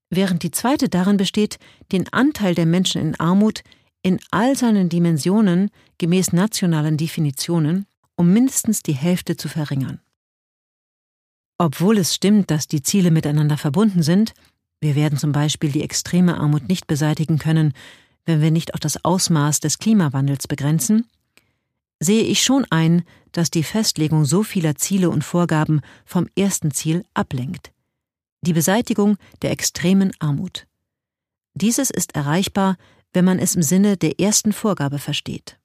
während 0.09 0.41
die 0.41 0.49
zweite 0.49 0.89
darin 0.89 1.17
besteht, 1.17 1.59
den 1.91 2.11
Anteil 2.11 2.55
der 2.55 2.65
Menschen 2.65 3.01
in 3.01 3.19
Armut 3.19 3.61
in 4.01 4.19
all 4.31 4.55
seinen 4.55 4.89
Dimensionen 4.89 5.69
gemäß 5.99 6.33
nationalen 6.33 6.97
Definitionen 6.97 7.85
um 8.21 8.31
mindestens 8.31 8.83
die 8.83 8.93
Hälfte 8.93 9.35
zu 9.35 9.49
verringern. 9.49 9.99
Obwohl 11.57 11.97
es 11.97 12.13
stimmt, 12.13 12.51
dass 12.51 12.67
die 12.67 12.83
Ziele 12.83 13.09
miteinander 13.09 13.57
verbunden 13.57 14.03
sind, 14.03 14.33
wir 14.79 14.95
werden 14.95 15.17
zum 15.17 15.31
Beispiel 15.31 15.71
die 15.71 15.81
extreme 15.81 16.37
Armut 16.37 16.67
nicht 16.67 16.85
beseitigen 16.85 17.39
können, 17.39 17.73
wenn 18.25 18.41
wir 18.41 18.51
nicht 18.51 18.73
auch 18.73 18.79
das 18.79 19.03
Ausmaß 19.03 19.59
des 19.59 19.79
Klimawandels 19.79 20.47
begrenzen, 20.47 21.07
sehe 21.99 22.23
ich 22.23 22.43
schon 22.43 22.65
ein, 22.69 23.03
dass 23.31 23.51
die 23.51 23.63
Festlegung 23.63 24.25
so 24.25 24.43
vieler 24.43 24.75
Ziele 24.75 25.09
und 25.09 25.23
Vorgaben 25.23 25.81
vom 26.05 26.27
ersten 26.35 26.71
Ziel 26.71 27.03
ablenkt. 27.13 27.71
Die 28.41 28.53
Beseitigung 28.53 29.17
der 29.41 29.51
extremen 29.51 30.11
Armut. 30.19 30.67
Dieses 31.53 31.89
ist 31.89 32.15
erreichbar, 32.15 32.77
wenn 33.13 33.25
man 33.25 33.39
es 33.39 33.55
im 33.55 33.61
Sinne 33.61 33.97
der 33.97 34.19
ersten 34.19 34.53
Vorgabe 34.53 34.99
versteht. 34.99 35.59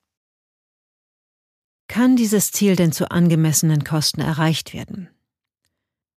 Kann 1.89 2.17
dieses 2.17 2.51
Ziel 2.51 2.77
denn 2.77 2.93
zu 2.93 3.11
angemessenen 3.11 3.85
Kosten 3.85 4.21
erreicht 4.21 4.75
werden? 4.75 5.09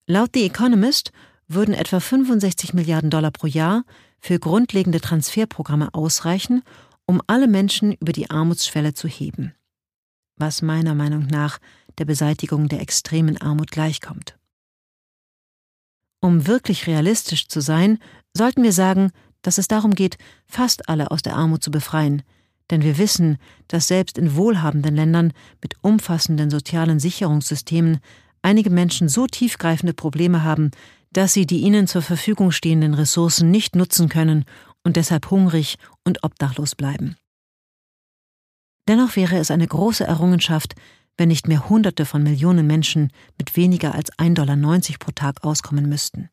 Laut 0.07 0.31
The 0.33 0.45
Economist 0.45 1.11
würden 1.47 1.73
etwa 1.73 1.99
65 1.99 2.73
Milliarden 2.73 3.09
Dollar 3.09 3.31
pro 3.31 3.47
Jahr 3.47 3.83
für 4.19 4.39
grundlegende 4.39 5.01
Transferprogramme 5.01 5.93
ausreichen, 5.93 6.63
um 7.05 7.21
alle 7.27 7.47
Menschen 7.47 7.93
über 7.93 8.11
die 8.11 8.29
Armutsschwelle 8.29 8.93
zu 8.93 9.07
heben 9.07 9.53
was 10.39 10.61
meiner 10.61 10.95
Meinung 10.95 11.27
nach 11.27 11.59
der 11.97 12.05
Beseitigung 12.05 12.69
der 12.69 12.81
extremen 12.81 13.37
Armut 13.37 13.71
gleichkommt. 13.71 14.37
Um 16.21 16.47
wirklich 16.47 16.87
realistisch 16.87 17.47
zu 17.47 17.61
sein, 17.61 17.99
sollten 18.33 18.63
wir 18.63 18.73
sagen, 18.73 19.11
dass 19.41 19.57
es 19.57 19.67
darum 19.67 19.95
geht, 19.95 20.17
fast 20.45 20.89
alle 20.89 21.11
aus 21.11 21.21
der 21.21 21.35
Armut 21.35 21.63
zu 21.63 21.71
befreien, 21.71 22.23
denn 22.71 22.81
wir 22.81 22.97
wissen, 22.97 23.37
dass 23.67 23.87
selbst 23.87 24.17
in 24.17 24.35
wohlhabenden 24.35 24.95
Ländern 24.95 25.33
mit 25.61 25.75
umfassenden 25.81 26.49
sozialen 26.49 26.99
Sicherungssystemen 26.99 27.99
einige 28.41 28.69
Menschen 28.69 29.09
so 29.09 29.27
tiefgreifende 29.27 29.93
Probleme 29.93 30.43
haben, 30.43 30.71
dass 31.11 31.33
sie 31.33 31.45
die 31.45 31.59
ihnen 31.59 31.87
zur 31.87 32.01
Verfügung 32.01 32.51
stehenden 32.51 32.93
Ressourcen 32.93 33.51
nicht 33.51 33.75
nutzen 33.75 34.09
können 34.09 34.45
und 34.83 34.95
deshalb 34.95 35.29
hungrig 35.31 35.77
und 36.03 36.23
obdachlos 36.23 36.75
bleiben. 36.75 37.17
Dennoch 38.87 39.15
wäre 39.15 39.37
es 39.37 39.51
eine 39.51 39.67
große 39.67 40.03
Errungenschaft, 40.03 40.75
wenn 41.17 41.29
nicht 41.29 41.47
mehr 41.47 41.69
Hunderte 41.69 42.05
von 42.05 42.23
Millionen 42.23 42.65
Menschen 42.65 43.11
mit 43.37 43.55
weniger 43.55 43.93
als 43.93 44.11
1,90 44.13 44.33
Dollar 44.33 44.97
pro 44.99 45.11
Tag 45.11 45.43
auskommen 45.43 45.87
müssten. 45.87 46.29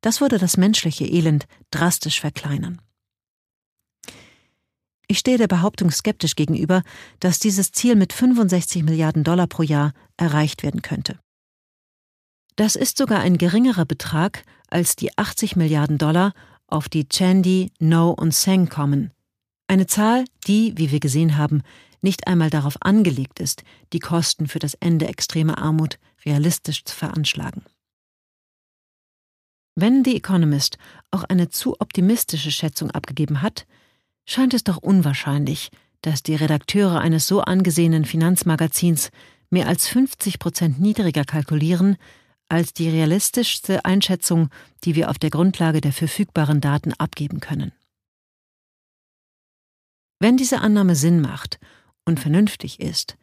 Das 0.00 0.20
würde 0.20 0.38
das 0.38 0.56
menschliche 0.56 1.06
Elend 1.06 1.46
drastisch 1.70 2.20
verkleinern. 2.20 2.80
Ich 5.06 5.18
stehe 5.18 5.38
der 5.38 5.48
Behauptung 5.48 5.90
skeptisch 5.90 6.34
gegenüber, 6.34 6.82
dass 7.20 7.38
dieses 7.38 7.72
Ziel 7.72 7.94
mit 7.94 8.12
65 8.12 8.82
Milliarden 8.84 9.24
Dollar 9.24 9.46
pro 9.46 9.62
Jahr 9.62 9.92
erreicht 10.16 10.62
werden 10.62 10.82
könnte. 10.82 11.18
Das 12.56 12.76
ist 12.76 12.98
sogar 12.98 13.20
ein 13.20 13.38
geringerer 13.38 13.84
Betrag 13.84 14.44
als 14.68 14.96
die 14.96 15.16
80 15.16 15.56
Milliarden 15.56 15.98
Dollar, 15.98 16.32
auf 16.66 16.88
die 16.88 17.08
Chandy, 17.08 17.70
No 17.78 18.10
und 18.10 18.34
Seng 18.34 18.68
kommen, 18.68 19.12
eine 19.66 19.86
Zahl, 19.86 20.24
die, 20.46 20.74
wie 20.76 20.90
wir 20.90 21.00
gesehen 21.00 21.36
haben, 21.36 21.62
nicht 22.02 22.26
einmal 22.26 22.50
darauf 22.50 22.76
angelegt 22.80 23.40
ist, 23.40 23.62
die 23.92 23.98
Kosten 23.98 24.46
für 24.46 24.58
das 24.58 24.74
Ende 24.74 25.08
extremer 25.08 25.58
Armut 25.58 25.98
realistisch 26.24 26.84
zu 26.84 26.94
veranschlagen. 26.94 27.64
Wenn 29.74 30.04
The 30.04 30.16
Economist 30.16 30.78
auch 31.10 31.24
eine 31.24 31.48
zu 31.48 31.80
optimistische 31.80 32.52
Schätzung 32.52 32.90
abgegeben 32.90 33.42
hat, 33.42 33.66
scheint 34.26 34.54
es 34.54 34.64
doch 34.64 34.76
unwahrscheinlich, 34.76 35.70
dass 36.02 36.22
die 36.22 36.34
Redakteure 36.34 37.00
eines 37.00 37.26
so 37.26 37.40
angesehenen 37.40 38.04
Finanzmagazins 38.04 39.10
mehr 39.50 39.66
als 39.66 39.88
50 39.88 40.38
Prozent 40.38 40.78
niedriger 40.78 41.24
kalkulieren 41.24 41.96
als 42.48 42.72
die 42.72 42.88
realistischste 42.88 43.84
Einschätzung, 43.84 44.50
die 44.84 44.94
wir 44.94 45.10
auf 45.10 45.18
der 45.18 45.30
Grundlage 45.30 45.80
der 45.80 45.92
verfügbaren 45.92 46.60
Daten 46.60 46.92
abgeben 46.94 47.40
können. 47.40 47.72
Wenn 50.20 50.36
diese 50.36 50.60
Annahme 50.60 50.96
Sinn 50.96 51.20
macht 51.20 51.58
und 52.04 52.20
vernünftig 52.20 52.80
ist, 52.80 53.16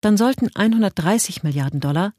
dann 0.00 0.16
sollten 0.16 0.48
130 0.54 1.42
Milliarden 1.42 1.80
Dollar, 1.80 2.14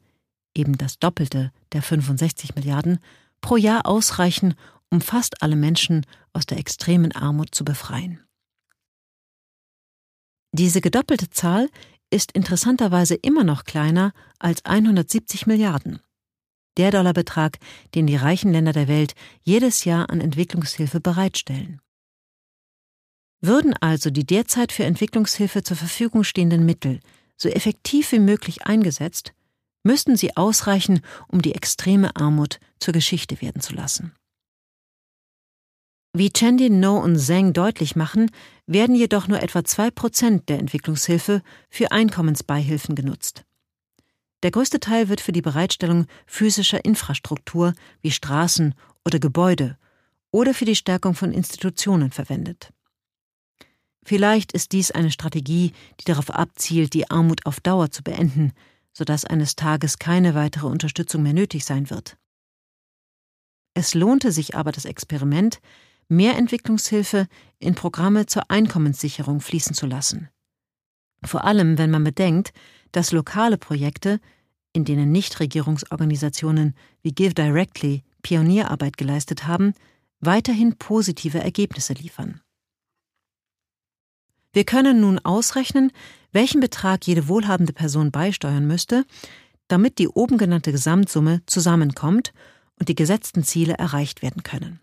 eben 0.54 0.76
das 0.76 0.98
Doppelte 0.98 1.52
der 1.72 1.82
65 1.82 2.54
Milliarden, 2.54 2.98
pro 3.40 3.56
Jahr 3.56 3.86
ausreichen, 3.86 4.54
um 4.90 5.00
fast 5.00 5.42
alle 5.42 5.56
Menschen 5.56 6.04
aus 6.32 6.46
der 6.46 6.58
extremen 6.58 7.12
Armut 7.12 7.54
zu 7.54 7.64
befreien. 7.64 8.20
Diese 10.52 10.80
gedoppelte 10.80 11.30
Zahl 11.30 11.70
ist 12.10 12.32
interessanterweise 12.32 13.14
immer 13.14 13.44
noch 13.44 13.64
kleiner 13.64 14.12
als 14.38 14.64
170 14.64 15.46
Milliarden. 15.46 16.00
Der 16.76 16.90
Dollarbetrag, 16.90 17.58
den 17.94 18.06
die 18.06 18.16
reichen 18.16 18.52
Länder 18.52 18.72
der 18.72 18.88
Welt 18.88 19.14
jedes 19.42 19.84
Jahr 19.84 20.10
an 20.10 20.20
Entwicklungshilfe 20.20 21.00
bereitstellen. 21.00 21.80
Würden 23.40 23.74
also 23.74 24.10
die 24.10 24.26
derzeit 24.26 24.70
für 24.70 24.84
Entwicklungshilfe 24.84 25.62
zur 25.62 25.76
Verfügung 25.76 26.24
stehenden 26.24 26.66
Mittel 26.66 27.00
so 27.36 27.48
effektiv 27.48 28.12
wie 28.12 28.18
möglich 28.18 28.66
eingesetzt, 28.66 29.32
müssten 29.82 30.16
sie 30.16 30.36
ausreichen, 30.36 31.00
um 31.28 31.40
die 31.40 31.54
extreme 31.54 32.14
Armut 32.16 32.60
zur 32.78 32.92
Geschichte 32.92 33.40
werden 33.40 33.62
zu 33.62 33.74
lassen. 33.74 34.14
Wie 36.12 36.30
Chandy, 36.30 36.70
No 36.70 36.98
und 36.98 37.18
Zhang 37.18 37.52
deutlich 37.52 37.94
machen, 37.94 38.30
werden 38.66 38.94
jedoch 38.94 39.28
nur 39.28 39.42
etwa 39.42 39.64
zwei 39.64 39.90
Prozent 39.90 40.48
der 40.48 40.58
Entwicklungshilfe 40.58 41.40
für 41.70 41.92
Einkommensbeihilfen 41.92 42.94
genutzt. 42.94 43.44
Der 44.42 44.50
größte 44.50 44.80
Teil 44.80 45.08
wird 45.08 45.20
für 45.20 45.32
die 45.32 45.42
Bereitstellung 45.42 46.06
physischer 46.26 46.84
Infrastruktur 46.84 47.74
wie 48.00 48.10
Straßen 48.10 48.74
oder 49.04 49.18
Gebäude 49.18 49.76
oder 50.30 50.54
für 50.54 50.64
die 50.64 50.76
Stärkung 50.76 51.14
von 51.14 51.32
Institutionen 51.32 52.10
verwendet. 52.10 52.72
Vielleicht 54.02 54.52
ist 54.52 54.72
dies 54.72 54.90
eine 54.90 55.10
Strategie, 55.10 55.72
die 56.00 56.04
darauf 56.04 56.30
abzielt, 56.30 56.94
die 56.94 57.10
Armut 57.10 57.44
auf 57.44 57.60
Dauer 57.60 57.90
zu 57.90 58.02
beenden, 58.02 58.52
sodass 58.92 59.24
eines 59.24 59.56
Tages 59.56 59.98
keine 59.98 60.34
weitere 60.34 60.66
Unterstützung 60.66 61.22
mehr 61.22 61.34
nötig 61.34 61.64
sein 61.64 61.90
wird. 61.90 62.16
Es 63.74 63.94
lohnte 63.94 64.32
sich 64.32 64.56
aber 64.56 64.72
das 64.72 64.84
Experiment, 64.84 65.60
mehr 66.08 66.36
Entwicklungshilfe 66.36 67.28
in 67.58 67.74
Programme 67.74 68.26
zur 68.26 68.50
Einkommenssicherung 68.50 69.40
fließen 69.40 69.74
zu 69.74 69.86
lassen. 69.86 70.28
Vor 71.24 71.44
allem, 71.44 71.78
wenn 71.78 71.90
man 71.90 72.02
bedenkt, 72.02 72.52
dass 72.92 73.12
lokale 73.12 73.58
Projekte, 73.58 74.20
in 74.72 74.84
denen 74.84 75.12
Nichtregierungsorganisationen 75.12 76.74
wie 77.02 77.12
Give 77.12 77.34
Directly 77.34 78.02
Pionierarbeit 78.22 78.96
geleistet 78.96 79.46
haben, 79.46 79.74
weiterhin 80.20 80.76
positive 80.76 81.38
Ergebnisse 81.38 81.94
liefern. 81.94 82.40
Wir 84.52 84.64
können 84.64 85.00
nun 85.00 85.18
ausrechnen, 85.20 85.92
welchen 86.32 86.60
Betrag 86.60 87.06
jede 87.06 87.28
wohlhabende 87.28 87.72
Person 87.72 88.10
beisteuern 88.10 88.66
müsste, 88.66 89.04
damit 89.68 89.98
die 89.98 90.08
oben 90.08 90.38
genannte 90.38 90.72
Gesamtsumme 90.72 91.42
zusammenkommt 91.46 92.32
und 92.78 92.88
die 92.88 92.96
gesetzten 92.96 93.44
Ziele 93.44 93.74
erreicht 93.74 94.22
werden 94.22 94.42
können. 94.42 94.80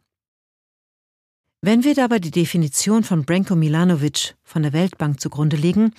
Wenn 1.62 1.84
wir 1.84 1.96
dabei 1.96 2.20
die 2.20 2.32
Definition 2.32 3.04
von 3.04 3.26
Branko 3.26 3.56
Milanovic 3.56 4.36
von 4.44 4.64
der 4.64 4.74
Weltbank 4.74 5.20
zugrunde 5.20 5.58
legen, 5.58 5.92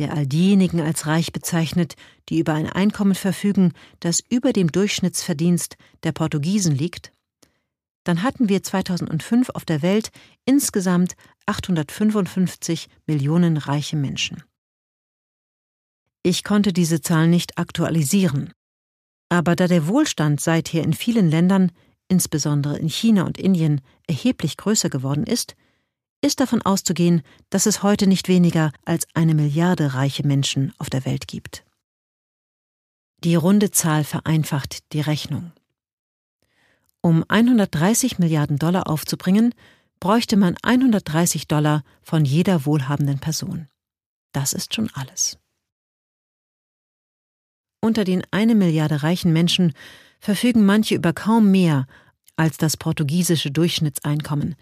der 0.00 0.14
all 0.14 0.26
diejenigen 0.26 0.80
als 0.80 1.06
reich 1.06 1.30
bezeichnet, 1.32 1.94
die 2.30 2.38
über 2.38 2.54
ein 2.54 2.68
Einkommen 2.68 3.14
verfügen, 3.14 3.74
das 4.00 4.20
über 4.28 4.52
dem 4.52 4.72
Durchschnittsverdienst 4.72 5.76
der 6.02 6.12
Portugiesen 6.12 6.74
liegt, 6.74 7.12
dann 8.04 8.22
hatten 8.22 8.48
wir 8.48 8.62
2005 8.62 9.50
auf 9.50 9.66
der 9.66 9.82
Welt 9.82 10.10
insgesamt 10.46 11.16
855 11.44 12.88
Millionen 13.06 13.58
reiche 13.58 13.96
Menschen. 13.96 14.42
Ich 16.22 16.44
konnte 16.44 16.72
diese 16.72 17.02
Zahl 17.02 17.28
nicht 17.28 17.58
aktualisieren, 17.58 18.52
aber 19.28 19.54
da 19.54 19.68
der 19.68 19.86
Wohlstand 19.86 20.40
seither 20.40 20.82
in 20.82 20.94
vielen 20.94 21.30
Ländern, 21.30 21.72
insbesondere 22.08 22.78
in 22.78 22.88
China 22.88 23.24
und 23.24 23.36
Indien, 23.36 23.82
erheblich 24.06 24.56
größer 24.56 24.88
geworden 24.88 25.24
ist, 25.24 25.56
ist 26.22 26.40
davon 26.40 26.62
auszugehen, 26.62 27.22
dass 27.48 27.66
es 27.66 27.82
heute 27.82 28.06
nicht 28.06 28.28
weniger 28.28 28.72
als 28.84 29.06
eine 29.14 29.34
Milliarde 29.34 29.94
reiche 29.94 30.26
Menschen 30.26 30.72
auf 30.78 30.90
der 30.90 31.04
Welt 31.04 31.28
gibt. 31.28 31.64
Die 33.24 33.34
runde 33.34 33.70
Zahl 33.70 34.04
vereinfacht 34.04 34.92
die 34.92 35.00
Rechnung. 35.00 35.52
Um 37.02 37.24
130 37.28 38.18
Milliarden 38.18 38.58
Dollar 38.58 38.88
aufzubringen, 38.88 39.54
bräuchte 40.00 40.36
man 40.36 40.56
130 40.62 41.48
Dollar 41.48 41.82
von 42.02 42.24
jeder 42.24 42.66
wohlhabenden 42.66 43.18
Person. 43.18 43.68
Das 44.32 44.52
ist 44.52 44.74
schon 44.74 44.90
alles. 44.94 45.38
Unter 47.82 48.04
den 48.04 48.22
eine 48.30 48.54
Milliarde 48.54 49.02
reichen 49.02 49.32
Menschen 49.32 49.72
verfügen 50.18 50.64
manche 50.66 50.94
über 50.94 51.12
kaum 51.12 51.50
mehr 51.50 51.86
als 52.36 52.58
das 52.58 52.76
portugiesische 52.76 53.50
Durchschnittseinkommen, 53.50 54.54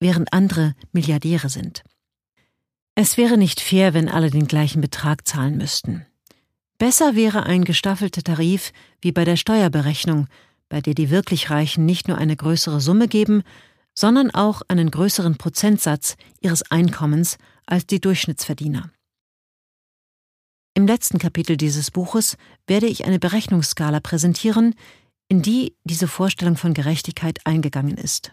während 0.00 0.32
andere 0.32 0.74
Milliardäre 0.92 1.48
sind. 1.48 1.82
Es 2.94 3.16
wäre 3.16 3.38
nicht 3.38 3.60
fair, 3.60 3.94
wenn 3.94 4.08
alle 4.08 4.30
den 4.30 4.46
gleichen 4.46 4.80
Betrag 4.80 5.26
zahlen 5.26 5.56
müssten. 5.56 6.06
Besser 6.78 7.14
wäre 7.14 7.44
ein 7.44 7.64
gestaffelter 7.64 8.22
Tarif 8.22 8.72
wie 9.00 9.12
bei 9.12 9.24
der 9.24 9.36
Steuerberechnung, 9.36 10.28
bei 10.68 10.80
der 10.80 10.94
die 10.94 11.10
wirklich 11.10 11.50
Reichen 11.50 11.86
nicht 11.86 12.08
nur 12.08 12.18
eine 12.18 12.36
größere 12.36 12.80
Summe 12.80 13.08
geben, 13.08 13.42
sondern 13.94 14.30
auch 14.30 14.62
einen 14.68 14.90
größeren 14.90 15.38
Prozentsatz 15.38 16.16
ihres 16.40 16.70
Einkommens 16.70 17.36
als 17.66 17.86
die 17.86 18.00
Durchschnittsverdiener. 18.00 18.90
Im 20.74 20.86
letzten 20.86 21.18
Kapitel 21.18 21.56
dieses 21.56 21.90
Buches 21.90 22.36
werde 22.68 22.86
ich 22.86 23.04
eine 23.04 23.18
Berechnungsskala 23.18 23.98
präsentieren, 23.98 24.76
in 25.28 25.42
die 25.42 25.76
diese 25.82 26.06
Vorstellung 26.06 26.56
von 26.56 26.74
Gerechtigkeit 26.74 27.40
eingegangen 27.44 27.96
ist. 27.96 28.32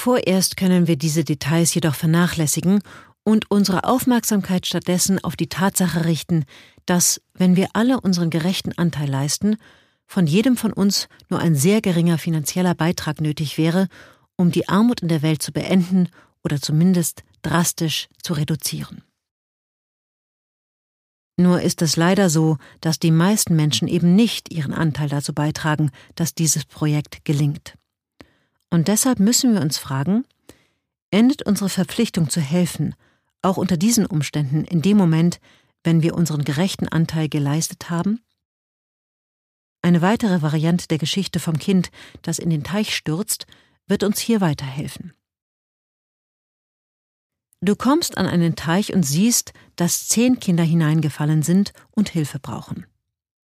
Vorerst 0.00 0.56
können 0.56 0.86
wir 0.86 0.94
diese 0.94 1.24
Details 1.24 1.74
jedoch 1.74 1.96
vernachlässigen 1.96 2.82
und 3.24 3.50
unsere 3.50 3.82
Aufmerksamkeit 3.82 4.64
stattdessen 4.64 5.18
auf 5.24 5.34
die 5.34 5.48
Tatsache 5.48 6.04
richten, 6.04 6.44
dass, 6.86 7.20
wenn 7.34 7.56
wir 7.56 7.70
alle 7.72 8.00
unseren 8.00 8.30
gerechten 8.30 8.70
Anteil 8.78 9.10
leisten, 9.10 9.56
von 10.06 10.28
jedem 10.28 10.56
von 10.56 10.72
uns 10.72 11.08
nur 11.30 11.40
ein 11.40 11.56
sehr 11.56 11.80
geringer 11.80 12.16
finanzieller 12.16 12.76
Beitrag 12.76 13.20
nötig 13.20 13.58
wäre, 13.58 13.88
um 14.36 14.52
die 14.52 14.68
Armut 14.68 15.00
in 15.00 15.08
der 15.08 15.22
Welt 15.22 15.42
zu 15.42 15.50
beenden 15.50 16.08
oder 16.44 16.60
zumindest 16.60 17.24
drastisch 17.42 18.06
zu 18.22 18.34
reduzieren. 18.34 19.02
Nur 21.36 21.60
ist 21.60 21.82
es 21.82 21.96
leider 21.96 22.30
so, 22.30 22.58
dass 22.80 23.00
die 23.00 23.10
meisten 23.10 23.56
Menschen 23.56 23.88
eben 23.88 24.14
nicht 24.14 24.54
ihren 24.54 24.74
Anteil 24.74 25.08
dazu 25.08 25.34
beitragen, 25.34 25.90
dass 26.14 26.36
dieses 26.36 26.66
Projekt 26.66 27.24
gelingt. 27.24 27.74
Und 28.70 28.88
deshalb 28.88 29.18
müssen 29.18 29.54
wir 29.54 29.60
uns 29.60 29.78
fragen, 29.78 30.24
endet 31.10 31.42
unsere 31.46 31.70
Verpflichtung 31.70 32.28
zu 32.28 32.40
helfen, 32.40 32.94
auch 33.42 33.56
unter 33.56 33.76
diesen 33.76 34.06
Umständen 34.06 34.64
in 34.64 34.82
dem 34.82 34.96
Moment, 34.96 35.40
wenn 35.84 36.02
wir 36.02 36.14
unseren 36.14 36.44
gerechten 36.44 36.88
Anteil 36.88 37.28
geleistet 37.28 37.88
haben? 37.88 38.20
Eine 39.80 40.02
weitere 40.02 40.42
Variante 40.42 40.88
der 40.88 40.98
Geschichte 40.98 41.40
vom 41.40 41.58
Kind, 41.58 41.90
das 42.22 42.38
in 42.38 42.50
den 42.50 42.64
Teich 42.64 42.94
stürzt, 42.94 43.46
wird 43.86 44.02
uns 44.02 44.18
hier 44.18 44.40
weiterhelfen. 44.40 45.14
Du 47.60 47.74
kommst 47.74 48.18
an 48.18 48.26
einen 48.26 48.54
Teich 48.54 48.92
und 48.92 49.02
siehst, 49.04 49.52
dass 49.76 50.08
zehn 50.08 50.38
Kinder 50.38 50.62
hineingefallen 50.62 51.42
sind 51.42 51.72
und 51.90 52.08
Hilfe 52.08 52.38
brauchen. 52.38 52.86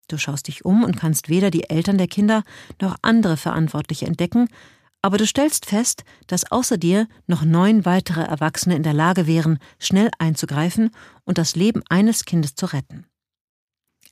Du 0.08 0.18
schaust 0.18 0.48
dich 0.48 0.64
um 0.64 0.84
und 0.84 0.96
kannst 0.96 1.28
weder 1.28 1.50
die 1.50 1.68
Eltern 1.70 1.98
der 1.98 2.06
Kinder 2.08 2.44
noch 2.80 2.96
andere 3.02 3.36
Verantwortliche 3.36 4.06
entdecken, 4.06 4.48
aber 5.04 5.18
du 5.18 5.26
stellst 5.26 5.66
fest, 5.66 6.02
dass 6.28 6.50
außer 6.50 6.78
dir 6.78 7.08
noch 7.26 7.42
neun 7.42 7.84
weitere 7.84 8.22
Erwachsene 8.22 8.74
in 8.74 8.82
der 8.82 8.94
Lage 8.94 9.26
wären, 9.26 9.58
schnell 9.78 10.10
einzugreifen 10.18 10.92
und 11.24 11.36
das 11.36 11.56
Leben 11.56 11.82
eines 11.90 12.24
Kindes 12.24 12.54
zu 12.54 12.64
retten. 12.64 13.04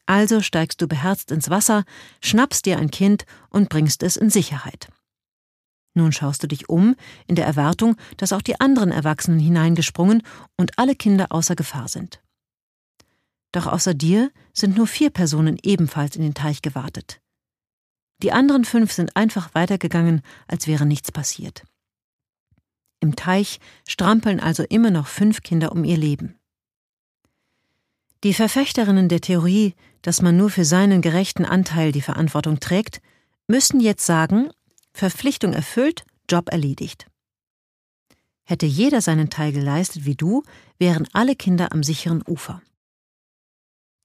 Also 0.04 0.42
steigst 0.42 0.82
du 0.82 0.88
beherzt 0.88 1.30
ins 1.30 1.48
Wasser, 1.48 1.84
schnappst 2.22 2.66
dir 2.66 2.76
ein 2.76 2.90
Kind 2.90 3.24
und 3.48 3.70
bringst 3.70 4.02
es 4.02 4.18
in 4.18 4.28
Sicherheit. 4.28 4.88
Nun 5.94 6.12
schaust 6.12 6.42
du 6.42 6.46
dich 6.46 6.68
um, 6.68 6.94
in 7.26 7.36
der 7.36 7.46
Erwartung, 7.46 7.96
dass 8.18 8.34
auch 8.34 8.42
die 8.42 8.60
anderen 8.60 8.92
Erwachsenen 8.92 9.40
hineingesprungen 9.40 10.22
und 10.58 10.78
alle 10.78 10.94
Kinder 10.94 11.28
außer 11.30 11.56
Gefahr 11.56 11.88
sind. 11.88 12.22
Doch 13.50 13.66
außer 13.66 13.94
dir 13.94 14.30
sind 14.52 14.76
nur 14.76 14.86
vier 14.86 15.08
Personen 15.08 15.56
ebenfalls 15.62 16.16
in 16.16 16.22
den 16.22 16.34
Teich 16.34 16.60
gewartet. 16.60 17.22
Die 18.22 18.32
anderen 18.32 18.64
fünf 18.64 18.92
sind 18.92 19.16
einfach 19.16 19.54
weitergegangen, 19.54 20.22
als 20.46 20.66
wäre 20.66 20.86
nichts 20.86 21.10
passiert. 21.10 21.64
Im 23.00 23.16
Teich 23.16 23.58
strampeln 23.86 24.38
also 24.38 24.62
immer 24.62 24.90
noch 24.90 25.08
fünf 25.08 25.42
Kinder 25.42 25.72
um 25.72 25.82
ihr 25.82 25.96
Leben. 25.96 26.38
Die 28.22 28.32
Verfechterinnen 28.34 29.08
der 29.08 29.20
Theorie, 29.20 29.74
dass 30.02 30.22
man 30.22 30.36
nur 30.36 30.50
für 30.50 30.64
seinen 30.64 31.02
gerechten 31.02 31.44
Anteil 31.44 31.90
die 31.90 32.00
Verantwortung 32.00 32.60
trägt, 32.60 33.00
müssten 33.48 33.80
jetzt 33.80 34.06
sagen, 34.06 34.50
Verpflichtung 34.92 35.52
erfüllt, 35.52 36.04
Job 36.30 36.50
erledigt. 36.50 37.06
Hätte 38.44 38.66
jeder 38.66 39.00
seinen 39.00 39.30
Teil 39.30 39.52
geleistet 39.52 40.04
wie 40.04 40.14
du, 40.14 40.44
wären 40.78 41.08
alle 41.12 41.34
Kinder 41.34 41.72
am 41.72 41.82
sicheren 41.82 42.22
Ufer. 42.26 42.62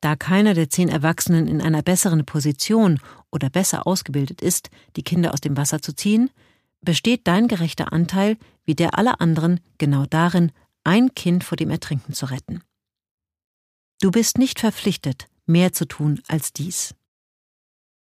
Da 0.01 0.15
keiner 0.15 0.53
der 0.53 0.69
zehn 0.69 0.89
Erwachsenen 0.89 1.47
in 1.47 1.61
einer 1.61 1.81
besseren 1.81 2.25
Position 2.25 2.99
oder 3.31 3.49
besser 3.49 3.87
ausgebildet 3.87 4.41
ist, 4.41 4.69
die 4.95 5.03
Kinder 5.03 5.33
aus 5.33 5.41
dem 5.41 5.57
Wasser 5.57 5.81
zu 5.81 5.93
ziehen, 5.95 6.29
besteht 6.81 7.27
dein 7.27 7.47
gerechter 7.47 7.91
Anteil 7.91 8.37
wie 8.63 8.75
der 8.75 8.97
aller 8.97 9.19
anderen 9.21 9.59
genau 9.77 10.05
darin, 10.05 10.51
ein 10.83 11.15
Kind 11.15 11.43
vor 11.43 11.55
dem 11.55 11.69
Ertrinken 11.69 12.13
zu 12.13 12.27
retten. 12.27 12.61
Du 13.99 14.11
bist 14.11 14.37
nicht 14.37 14.59
verpflichtet, 14.59 15.27
mehr 15.45 15.73
zu 15.73 15.87
tun 15.87 16.21
als 16.27 16.53
dies. 16.53 16.93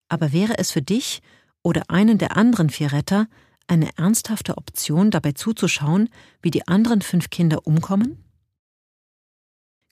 Aber 0.10 0.34
wäre 0.34 0.58
es 0.58 0.72
für 0.72 0.82
dich 0.82 1.22
oder 1.62 1.84
einen 1.90 2.18
der 2.18 2.36
anderen 2.38 2.70
vier 2.70 2.92
Retter 2.92 3.28
eine 3.68 3.96
ernsthafte 3.98 4.58
Option, 4.58 5.12
dabei 5.12 5.32
zuzuschauen, 5.32 6.10
wie 6.42 6.52
die 6.52 6.68
anderen 6.68 7.02
fünf 7.02 7.30
Kinder 7.30 7.66
umkommen? 7.66 8.24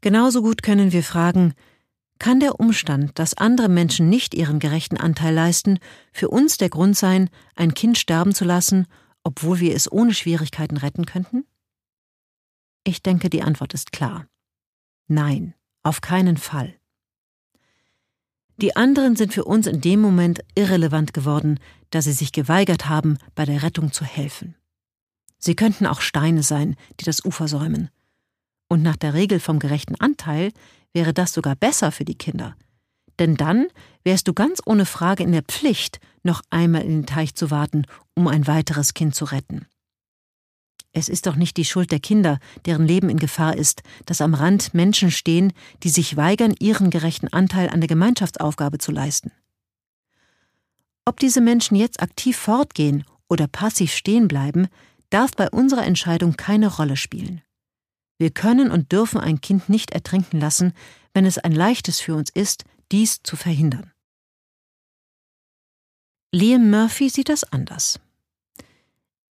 Genauso 0.02 0.42
gut 0.42 0.64
können 0.64 0.92
wir 0.92 1.04
fragen, 1.04 1.54
kann 2.24 2.40
der 2.40 2.58
Umstand, 2.58 3.20
dass 3.20 3.34
andere 3.34 3.68
Menschen 3.68 4.08
nicht 4.08 4.34
ihren 4.34 4.60
gerechten 4.60 4.96
Anteil 4.96 5.34
leisten, 5.34 5.80
für 6.14 6.30
uns 6.30 6.56
der 6.56 6.70
Grund 6.70 6.96
sein, 6.96 7.30
ein 7.58 7.74
Kind 7.74 7.98
sterben 7.98 8.34
zu 8.34 8.46
lassen, 8.46 8.88
obwohl 9.26 9.60
wir 9.60 9.76
es 9.76 9.92
ohne 9.92 10.14
Schwierigkeiten 10.14 10.78
retten 10.78 11.06
könnten? 11.06 11.44
Ich 12.86 13.04
denke, 13.04 13.30
die 13.30 13.42
Antwort 13.42 13.74
ist 13.74 13.92
klar. 13.92 14.26
Nein. 15.10 15.54
Auf 15.84 16.00
keinen 16.00 16.38
Fall. 16.38 16.74
Die 18.56 18.74
anderen 18.78 19.18
sind 19.18 19.34
für 19.34 19.44
uns 19.44 19.68
in 19.68 19.82
dem 19.82 20.00
Moment 20.00 20.46
irrelevant 20.56 21.14
geworden, 21.14 21.60
da 21.90 22.02
sie 22.02 22.14
sich 22.14 22.32
geweigert 22.32 22.88
haben, 22.88 23.18
bei 23.36 23.44
der 23.44 23.64
Rettung 23.64 23.92
zu 23.92 24.06
helfen. 24.06 24.56
Sie 25.40 25.58
könnten 25.58 25.86
auch 25.86 26.00
Steine 26.00 26.42
sein, 26.42 26.78
die 27.02 27.04
das 27.04 27.26
Ufer 27.26 27.50
säumen. 27.50 27.90
Und 28.70 28.82
nach 28.82 28.96
der 28.96 29.14
Regel 29.14 29.42
vom 29.42 29.60
gerechten 29.60 29.96
Anteil 30.00 30.54
wäre 30.94 31.14
das 31.14 31.34
sogar 31.34 31.56
besser 31.56 31.92
für 31.92 32.06
die 32.06 32.18
Kinder. 32.18 32.56
Denn 33.20 33.36
dann 33.36 33.68
wärst 34.04 34.28
du 34.28 34.34
ganz 34.34 34.62
ohne 34.66 34.86
Frage 34.86 35.24
in 35.24 35.32
der 35.32 35.44
Pflicht, 35.44 36.00
noch 36.24 36.42
einmal 36.50 36.84
in 36.84 36.90
den 36.90 37.06
Teich 37.06 37.36
zu 37.36 37.52
warten, 37.52 37.86
um 38.16 38.28
ein 38.28 38.48
weiteres 38.48 38.94
Kind 38.94 39.16
zu 39.16 39.26
retten. 39.26 39.68
Es 40.94 41.10
ist 41.10 41.26
doch 41.26 41.36
nicht 41.36 41.58
die 41.58 41.66
Schuld 41.66 41.92
der 41.92 42.00
Kinder, 42.00 42.40
deren 42.66 42.86
Leben 42.86 43.10
in 43.10 43.18
Gefahr 43.18 43.58
ist, 43.58 43.82
dass 44.06 44.22
am 44.22 44.36
Rand 44.36 44.76
Menschen 44.76 45.10
stehen, 45.10 45.52
die 45.82 45.90
sich 45.90 46.18
weigern, 46.18 46.54
ihren 46.60 46.92
gerechten 46.92 47.28
Anteil 47.30 47.70
an 47.70 47.82
der 47.82 47.88
Gemeinschaftsaufgabe 47.88 48.78
zu 48.78 48.92
leisten. 48.92 49.32
Ob 51.06 51.20
diese 51.20 51.42
Menschen 51.42 51.76
jetzt 51.76 52.02
aktiv 52.02 52.38
fortgehen 52.38 53.04
oder 53.28 53.48
passiv 53.48 53.92
stehen 53.92 54.28
bleiben, 54.28 54.68
darf 55.10 55.32
bei 55.32 55.50
unserer 55.50 55.86
Entscheidung 55.86 56.38
keine 56.38 56.68
Rolle 56.68 56.96
spielen. 56.96 57.42
Wir 58.24 58.32
können 58.32 58.72
und 58.72 58.94
dürfen 58.94 59.20
ein 59.20 59.42
Kind 59.42 59.68
nicht 59.68 59.92
ertrinken 59.92 60.40
lassen, 60.40 60.72
wenn 61.14 61.26
es 61.26 61.40
ein 61.40 61.52
leichtes 61.52 62.00
für 62.00 62.16
uns 62.16 62.30
ist, 62.30 62.64
dies 62.90 63.22
zu 63.22 63.36
verhindern. 63.36 63.92
Liam 66.32 66.70
Murphy 66.70 67.10
sieht 67.10 67.28
das 67.28 67.44
anders. 67.44 68.00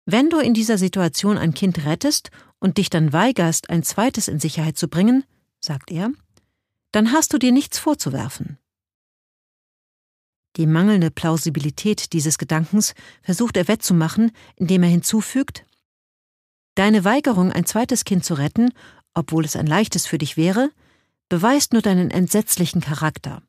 Wenn 0.06 0.30
du 0.30 0.40
in 0.40 0.54
dieser 0.54 0.78
Situation 0.78 1.38
ein 1.38 1.54
Kind 1.54 1.86
rettest 1.86 2.32
und 2.60 2.80
dich 2.80 2.90
dann 2.90 3.14
weigerst, 3.14 3.70
ein 3.70 3.84
zweites 3.84 4.28
in 4.28 4.42
Sicherheit 4.42 4.78
zu 4.78 4.90
bringen, 4.90 5.24
sagt 5.62 5.90
er, 5.90 6.12
dann 6.92 7.14
hast 7.14 7.32
du 7.32 7.38
dir 7.38 7.54
nichts 7.54 7.80
vorzuwerfen. 7.80 8.58
Die 10.58 10.68
mangelnde 10.68 11.12
Plausibilität 11.12 12.12
dieses 12.12 12.38
Gedankens 12.38 12.94
versucht 13.22 13.56
er 13.56 13.70
wettzumachen, 13.70 14.34
indem 14.58 14.84
er 14.84 14.90
hinzufügt 14.90 15.64
Deine 16.76 17.04
Weigerung, 17.04 17.52
ein 17.52 17.66
zweites 17.66 18.06
Kind 18.06 18.24
zu 18.24 18.34
retten, 18.36 18.72
obwohl 19.14 19.44
es 19.44 19.56
ein 19.56 19.68
leichtes 19.68 20.08
für 20.08 20.18
dich 20.18 20.38
wäre, 20.38 20.70
beweist 21.28 21.74
nur 21.74 21.82
deinen 21.82 22.12
entsetzlichen 22.12 22.82
Charakter. 22.82 23.42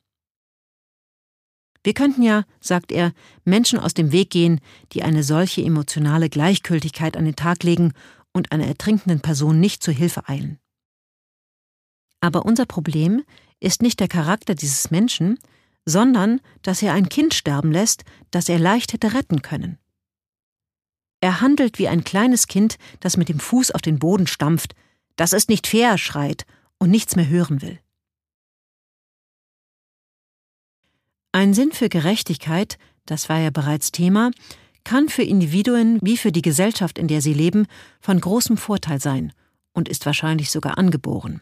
Wir 1.84 1.94
könnten 1.94 2.22
ja, 2.22 2.44
sagt 2.60 2.92
er, 2.92 3.12
Menschen 3.44 3.78
aus 3.78 3.94
dem 3.94 4.12
Weg 4.12 4.30
gehen, 4.30 4.60
die 4.92 5.02
eine 5.02 5.22
solche 5.24 5.62
emotionale 5.62 6.28
Gleichgültigkeit 6.28 7.16
an 7.16 7.24
den 7.24 7.36
Tag 7.36 7.64
legen 7.64 7.92
und 8.32 8.52
einer 8.52 8.66
ertrinkenden 8.66 9.20
Person 9.20 9.58
nicht 9.58 9.82
zur 9.82 9.94
Hilfe 9.94 10.28
eilen. 10.28 10.58
Aber 12.20 12.44
unser 12.44 12.66
Problem 12.66 13.24
ist 13.58 13.82
nicht 13.82 13.98
der 13.98 14.08
Charakter 14.08 14.54
dieses 14.54 14.90
Menschen, 14.90 15.38
sondern 15.84 16.40
dass 16.62 16.82
er 16.82 16.92
ein 16.92 17.08
Kind 17.08 17.34
sterben 17.34 17.72
lässt, 17.72 18.04
das 18.30 18.48
er 18.48 18.60
leicht 18.60 18.92
hätte 18.92 19.14
retten 19.14 19.42
können. 19.42 19.78
Er 21.22 21.40
handelt 21.40 21.78
wie 21.78 21.86
ein 21.86 22.02
kleines 22.02 22.48
Kind, 22.48 22.78
das 22.98 23.16
mit 23.16 23.28
dem 23.28 23.38
Fuß 23.38 23.70
auf 23.70 23.80
den 23.80 24.00
Boden 24.00 24.26
stampft, 24.26 24.74
das 25.14 25.32
ist 25.32 25.48
nicht 25.48 25.68
fair, 25.68 25.96
schreit 25.96 26.46
und 26.78 26.90
nichts 26.90 27.14
mehr 27.14 27.28
hören 27.28 27.62
will. 27.62 27.78
Ein 31.30 31.54
Sinn 31.54 31.70
für 31.70 31.88
Gerechtigkeit, 31.88 32.76
das 33.06 33.28
war 33.28 33.38
ja 33.38 33.50
bereits 33.50 33.92
Thema, 33.92 34.32
kann 34.82 35.08
für 35.08 35.22
Individuen 35.22 36.00
wie 36.02 36.16
für 36.16 36.32
die 36.32 36.42
Gesellschaft, 36.42 36.98
in 36.98 37.06
der 37.06 37.22
sie 37.22 37.34
leben, 37.34 37.68
von 38.00 38.20
großem 38.20 38.56
Vorteil 38.56 39.00
sein 39.00 39.32
und 39.72 39.88
ist 39.88 40.04
wahrscheinlich 40.06 40.50
sogar 40.50 40.76
angeboren. 40.76 41.40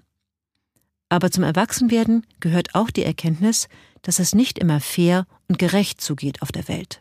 Aber 1.08 1.30
zum 1.30 1.42
Erwachsenwerden 1.42 2.26
gehört 2.38 2.74
auch 2.74 2.90
die 2.90 3.04
Erkenntnis, 3.04 3.66
dass 4.02 4.18
es 4.18 4.34
nicht 4.34 4.58
immer 4.58 4.78
fair 4.78 5.26
und 5.48 5.58
gerecht 5.58 6.02
zugeht 6.02 6.42
auf 6.42 6.52
der 6.52 6.68
Welt. 6.68 7.00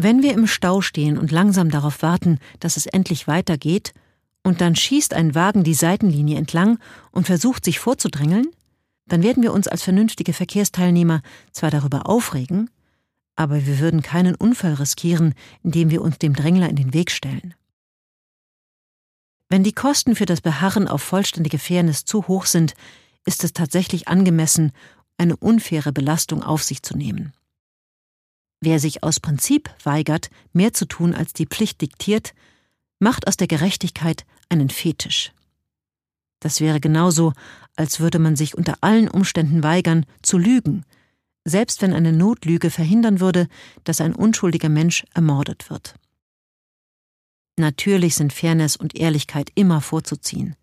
Wenn 0.00 0.22
wir 0.22 0.32
im 0.32 0.46
Stau 0.46 0.80
stehen 0.80 1.18
und 1.18 1.32
langsam 1.32 1.72
darauf 1.72 2.02
warten, 2.02 2.38
dass 2.60 2.76
es 2.76 2.86
endlich 2.86 3.26
weitergeht, 3.26 3.92
und 4.44 4.60
dann 4.60 4.76
schießt 4.76 5.12
ein 5.12 5.34
Wagen 5.34 5.64
die 5.64 5.74
Seitenlinie 5.74 6.38
entlang 6.38 6.78
und 7.10 7.26
versucht 7.26 7.64
sich 7.64 7.80
vorzudrängeln, 7.80 8.46
dann 9.06 9.24
werden 9.24 9.42
wir 9.42 9.52
uns 9.52 9.66
als 9.66 9.82
vernünftige 9.82 10.32
Verkehrsteilnehmer 10.32 11.20
zwar 11.50 11.72
darüber 11.72 12.08
aufregen, 12.08 12.70
aber 13.34 13.66
wir 13.66 13.80
würden 13.80 14.00
keinen 14.00 14.36
Unfall 14.36 14.74
riskieren, 14.74 15.34
indem 15.64 15.90
wir 15.90 16.00
uns 16.00 16.16
dem 16.18 16.34
Drängler 16.34 16.68
in 16.68 16.76
den 16.76 16.94
Weg 16.94 17.10
stellen. 17.10 17.54
Wenn 19.48 19.64
die 19.64 19.72
Kosten 19.72 20.14
für 20.14 20.26
das 20.26 20.40
Beharren 20.40 20.86
auf 20.86 21.02
vollständige 21.02 21.58
Fairness 21.58 22.04
zu 22.04 22.28
hoch 22.28 22.46
sind, 22.46 22.74
ist 23.24 23.42
es 23.42 23.52
tatsächlich 23.52 24.06
angemessen, 24.06 24.70
eine 25.16 25.36
unfaire 25.36 25.92
Belastung 25.92 26.44
auf 26.44 26.62
sich 26.62 26.82
zu 26.82 26.96
nehmen. 26.96 27.32
Wer 28.60 28.80
sich 28.80 29.02
aus 29.02 29.20
Prinzip 29.20 29.70
weigert, 29.84 30.30
mehr 30.52 30.72
zu 30.72 30.86
tun, 30.86 31.14
als 31.14 31.32
die 31.32 31.46
Pflicht 31.46 31.80
diktiert, 31.80 32.34
macht 32.98 33.28
aus 33.28 33.36
der 33.36 33.46
Gerechtigkeit 33.46 34.24
einen 34.48 34.70
Fetisch. 34.70 35.32
Das 36.40 36.60
wäre 36.60 36.80
genauso, 36.80 37.32
als 37.76 38.00
würde 38.00 38.18
man 38.18 38.36
sich 38.36 38.56
unter 38.56 38.78
allen 38.80 39.08
Umständen 39.08 39.62
weigern, 39.62 40.06
zu 40.22 40.38
lügen, 40.38 40.84
selbst 41.44 41.82
wenn 41.82 41.92
eine 41.92 42.12
Notlüge 42.12 42.70
verhindern 42.70 43.20
würde, 43.20 43.48
dass 43.84 44.00
ein 44.00 44.14
unschuldiger 44.14 44.68
Mensch 44.68 45.04
ermordet 45.14 45.70
wird. 45.70 45.94
Natürlich 47.56 48.14
sind 48.14 48.32
Fairness 48.32 48.76
und 48.76 48.94
Ehrlichkeit 48.94 49.50
immer 49.54 49.80
vorzuziehen, 49.80 50.54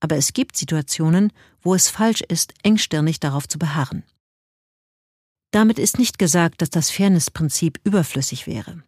aber 0.00 0.16
es 0.16 0.32
gibt 0.32 0.56
Situationen, 0.56 1.32
wo 1.60 1.74
es 1.74 1.88
falsch 1.88 2.22
ist, 2.22 2.54
engstirnig 2.62 3.20
darauf 3.20 3.48
zu 3.48 3.58
beharren. 3.58 4.04
Damit 5.50 5.78
ist 5.78 5.98
nicht 5.98 6.18
gesagt, 6.18 6.62
dass 6.62 6.70
das 6.70 6.90
Fairnessprinzip 6.90 7.80
überflüssig 7.84 8.46
wäre. 8.46 8.82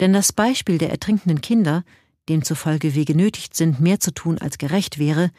Denn 0.00 0.12
das 0.12 0.32
Beispiel 0.32 0.78
der 0.78 0.90
ertrinkenden 0.90 1.40
Kinder 1.40 1.84
demzufolge 2.28 2.94
wir 2.94 3.04
genötigt 3.04 3.54
sind, 3.54 3.80
mehr 3.80 4.00
zu 4.00 4.12
tun, 4.12 4.38
als 4.38 4.58
gerecht 4.58 4.98
wäre, 4.98 5.30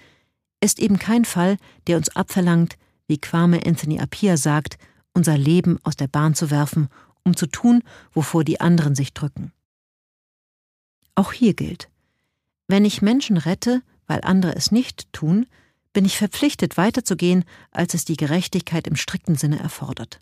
ist 0.61 0.79
eben 0.79 0.99
kein 0.99 1.25
Fall, 1.25 1.57
der 1.87 1.97
uns 1.97 2.15
abverlangt, 2.15 2.77
wie 3.07 3.17
Kwame 3.17 3.65
Anthony 3.65 3.99
Appiah 3.99 4.37
sagt, 4.37 4.77
unser 5.13 5.37
Leben 5.37 5.79
aus 5.83 5.95
der 5.95 6.07
Bahn 6.07 6.35
zu 6.35 6.49
werfen, 6.51 6.89
um 7.23 7.35
zu 7.35 7.47
tun, 7.47 7.81
wovor 8.11 8.43
die 8.43 8.59
anderen 8.59 8.95
sich 8.95 9.13
drücken. 9.13 9.51
Auch 11.15 11.31
hier 11.31 11.53
gilt, 11.53 11.89
wenn 12.67 12.85
ich 12.85 13.01
Menschen 13.01 13.37
rette, 13.37 13.81
weil 14.07 14.21
andere 14.21 14.55
es 14.55 14.71
nicht 14.71 15.11
tun, 15.13 15.45
bin 15.93 16.03
ich 16.03 16.17
verpflichtet 16.17 16.77
weiterzugehen, 16.77 17.45
als 17.71 17.93
es 17.93 18.05
die 18.05 18.17
Gerechtigkeit 18.17 18.85
im 18.87 18.95
strikten 18.95 19.35
Sinne 19.35 19.59
erfordert. 19.59 20.21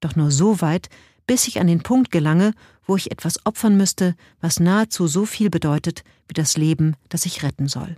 Doch 0.00 0.16
nur 0.16 0.30
so 0.30 0.60
weit, 0.60 0.88
bis 1.26 1.48
ich 1.48 1.60
an 1.60 1.66
den 1.66 1.82
Punkt 1.82 2.10
gelange, 2.10 2.52
wo 2.84 2.96
ich 2.96 3.10
etwas 3.10 3.44
opfern 3.44 3.76
müsste, 3.76 4.14
was 4.40 4.60
nahezu 4.60 5.06
so 5.06 5.26
viel 5.26 5.50
bedeutet 5.50 6.04
wie 6.28 6.34
das 6.34 6.56
Leben, 6.56 6.96
das 7.08 7.26
ich 7.26 7.42
retten 7.42 7.68
soll. 7.68 7.96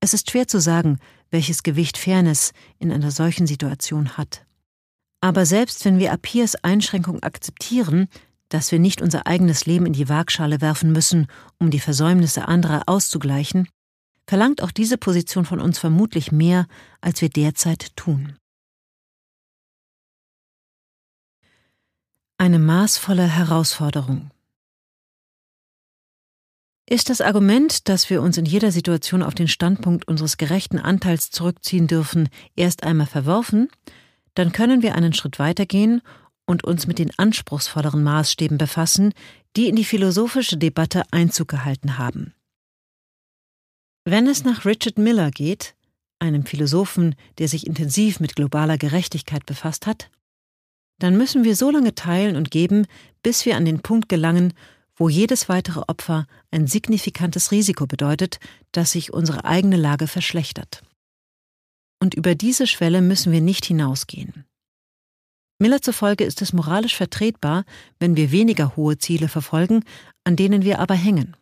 Es 0.00 0.12
ist 0.12 0.30
schwer 0.30 0.46
zu 0.46 0.60
sagen, 0.60 0.98
welches 1.30 1.62
Gewicht 1.62 1.96
Fairness 1.96 2.52
in 2.78 2.92
einer 2.92 3.10
solchen 3.10 3.46
Situation 3.46 4.16
hat. 4.16 4.44
Aber 5.20 5.46
selbst 5.46 5.84
wenn 5.86 5.98
wir 5.98 6.12
Apirs 6.12 6.56
Einschränkung 6.56 7.22
akzeptieren, 7.22 8.08
dass 8.50 8.70
wir 8.70 8.78
nicht 8.78 9.00
unser 9.00 9.26
eigenes 9.26 9.64
Leben 9.64 9.86
in 9.86 9.94
die 9.94 10.08
Waagschale 10.08 10.60
werfen 10.60 10.92
müssen, 10.92 11.28
um 11.58 11.70
die 11.70 11.80
Versäumnisse 11.80 12.46
anderer 12.46 12.82
auszugleichen, 12.86 13.66
verlangt 14.26 14.62
auch 14.62 14.70
diese 14.70 14.98
Position 14.98 15.44
von 15.44 15.60
uns 15.60 15.78
vermutlich 15.78 16.30
mehr, 16.30 16.66
als 17.00 17.22
wir 17.22 17.30
derzeit 17.30 17.96
tun. 17.96 18.36
Eine 22.36 22.58
maßvolle 22.58 23.28
Herausforderung. 23.28 24.30
Ist 26.90 27.08
das 27.08 27.20
Argument, 27.20 27.88
dass 27.88 28.10
wir 28.10 28.20
uns 28.22 28.36
in 28.36 28.44
jeder 28.44 28.72
Situation 28.72 29.22
auf 29.22 29.36
den 29.36 29.46
Standpunkt 29.46 30.08
unseres 30.08 30.36
gerechten 30.36 30.80
Anteils 30.80 31.30
zurückziehen 31.30 31.86
dürfen, 31.86 32.28
erst 32.56 32.82
einmal 32.82 33.06
verworfen, 33.06 33.68
dann 34.34 34.50
können 34.50 34.82
wir 34.82 34.96
einen 34.96 35.12
Schritt 35.12 35.38
weitergehen 35.38 36.02
und 36.44 36.64
uns 36.64 36.88
mit 36.88 36.98
den 36.98 37.16
anspruchsvolleren 37.16 38.02
Maßstäben 38.02 38.58
befassen, 38.58 39.14
die 39.56 39.68
in 39.68 39.76
die 39.76 39.84
philosophische 39.84 40.56
Debatte 40.56 41.04
Einzug 41.12 41.46
gehalten 41.48 41.98
haben. 41.98 42.34
Wenn 44.04 44.26
es 44.26 44.42
nach 44.42 44.64
Richard 44.64 44.98
Miller 44.98 45.30
geht, 45.30 45.76
einem 46.18 46.44
Philosophen, 46.44 47.14
der 47.38 47.46
sich 47.46 47.64
intensiv 47.66 48.18
mit 48.18 48.34
globaler 48.34 48.76
Gerechtigkeit 48.76 49.46
befasst 49.46 49.86
hat, 49.86 50.10
dann 50.98 51.16
müssen 51.16 51.44
wir 51.44 51.56
so 51.56 51.70
lange 51.70 51.94
teilen 51.94 52.36
und 52.36 52.50
geben, 52.50 52.86
bis 53.22 53.46
wir 53.46 53.56
an 53.56 53.64
den 53.64 53.80
Punkt 53.80 54.08
gelangen, 54.08 54.52
wo 54.96 55.08
jedes 55.08 55.48
weitere 55.48 55.80
Opfer 55.88 56.26
ein 56.50 56.66
signifikantes 56.66 57.50
Risiko 57.50 57.86
bedeutet, 57.86 58.38
dass 58.72 58.92
sich 58.92 59.12
unsere 59.12 59.44
eigene 59.44 59.76
Lage 59.76 60.06
verschlechtert. 60.06 60.82
Und 62.00 62.14
über 62.14 62.34
diese 62.34 62.66
Schwelle 62.66 63.02
müssen 63.02 63.32
wir 63.32 63.40
nicht 63.40 63.64
hinausgehen. 63.64 64.44
Miller 65.58 65.80
zufolge 65.80 66.24
ist 66.24 66.42
es 66.42 66.52
moralisch 66.52 66.96
vertretbar, 66.96 67.64
wenn 67.98 68.16
wir 68.16 68.30
weniger 68.30 68.76
hohe 68.76 68.98
Ziele 68.98 69.28
verfolgen, 69.28 69.84
an 70.24 70.36
denen 70.36 70.64
wir 70.64 70.78
aber 70.78 70.94
hängen. 70.94 71.36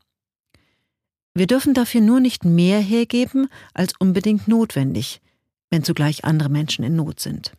Wir 1.34 1.46
dürfen 1.46 1.72
dafür 1.72 2.02
nur 2.02 2.20
nicht 2.20 2.44
mehr 2.44 2.78
hergeben 2.80 3.48
als 3.72 3.94
unbedingt 3.98 4.48
notwendig, 4.48 5.20
wenn 5.70 5.82
zugleich 5.82 6.24
andere 6.24 6.50
Menschen 6.50 6.84
in 6.84 6.94
Not 6.94 7.20
sind. 7.20 7.52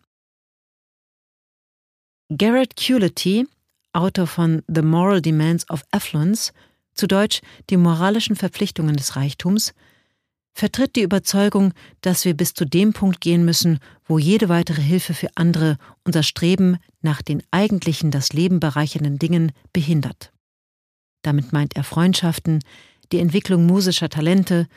Garrett 2.38 2.76
Culity, 2.76 3.48
Autor 3.92 4.26
von 4.26 4.64
The 4.68 4.82
Moral 4.82 5.22
Demands 5.22 5.70
of 5.70 5.84
Affluence, 5.92 6.52
zu 6.96 7.06
Deutsch 7.06 7.42
Die 7.70 7.78
moralischen 7.78 8.36
Verpflichtungen 8.36 8.96
des 8.96 9.16
Reichtums, 9.16 9.74
vertritt 10.54 10.96
die 10.96 11.02
Überzeugung, 11.02 11.74
dass 12.02 12.26
wir 12.26 12.36
bis 12.36 12.54
zu 12.54 12.66
dem 12.66 12.94
Punkt 12.94 13.22
gehen 13.22 13.46
müssen, 13.46 13.80
wo 14.06 14.18
jede 14.18 14.50
weitere 14.50 14.82
Hilfe 14.82 15.14
für 15.14 15.30
andere 15.36 15.78
unser 16.04 16.24
Streben 16.24 16.78
nach 17.02 17.22
den 17.22 17.44
eigentlichen 17.52 18.10
das 18.10 18.34
Leben 18.34 18.60
bereichernden 18.60 19.20
Dingen 19.20 19.52
behindert. 19.72 20.32
Damit 21.22 21.54
meint 21.54 21.76
er 21.76 21.84
Freundschaften, 21.84 22.64
die 23.12 23.20
Entwicklung 23.20 23.66
musischer 23.66 24.10
Talente 24.10 24.68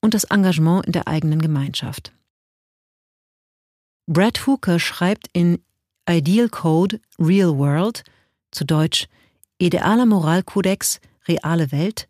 und 0.00 0.12
das 0.12 0.24
Engagement 0.24 0.84
in 0.86 0.92
der 0.92 1.08
eigenen 1.08 1.40
Gemeinschaft. 1.40 2.12
Brad 4.06 4.46
Hooker 4.46 4.78
schreibt 4.78 5.28
in 5.32 5.58
Ideal 6.08 6.48
Code 6.48 7.00
Real 7.18 7.56
World, 7.58 8.04
zu 8.52 8.64
Deutsch 8.64 9.08
Idealer 9.58 10.06
Moralkodex 10.06 11.00
Reale 11.26 11.72
Welt, 11.72 12.08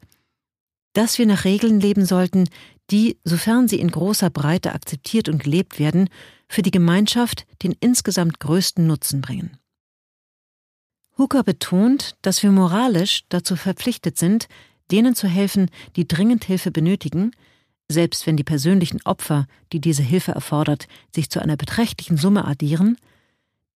dass 0.92 1.18
wir 1.18 1.26
nach 1.26 1.44
Regeln 1.44 1.80
leben 1.80 2.04
sollten, 2.04 2.48
die, 2.90 3.18
sofern 3.24 3.68
sie 3.68 3.80
in 3.80 3.90
großer 3.90 4.30
Breite 4.30 4.74
akzeptiert 4.74 5.28
und 5.28 5.42
gelebt 5.42 5.78
werden, 5.78 6.08
für 6.48 6.62
die 6.62 6.70
Gemeinschaft 6.70 7.46
den 7.62 7.74
insgesamt 7.80 8.38
größten 8.40 8.86
Nutzen 8.86 9.20
bringen. 9.20 9.56
Hooker 11.18 11.42
betont, 11.42 12.16
dass 12.22 12.42
wir 12.42 12.50
moralisch 12.50 13.24
dazu 13.30 13.56
verpflichtet 13.56 14.18
sind, 14.18 14.48
denen 14.90 15.14
zu 15.14 15.26
helfen, 15.26 15.70
die 15.96 16.06
dringend 16.06 16.44
Hilfe 16.44 16.70
benötigen, 16.70 17.32
selbst 17.88 18.26
wenn 18.26 18.36
die 18.36 18.44
persönlichen 18.44 19.00
Opfer, 19.04 19.46
die 19.72 19.80
diese 19.80 20.02
Hilfe 20.02 20.32
erfordert, 20.32 20.86
sich 21.14 21.30
zu 21.30 21.40
einer 21.40 21.56
beträchtlichen 21.56 22.16
Summe 22.16 22.44
addieren, 22.44 22.98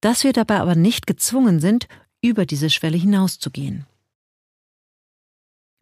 dass 0.00 0.24
wir 0.24 0.32
dabei 0.32 0.60
aber 0.60 0.74
nicht 0.74 1.06
gezwungen 1.06 1.60
sind, 1.60 1.86
über 2.22 2.46
diese 2.46 2.70
Schwelle 2.70 2.96
hinauszugehen. 2.96 3.86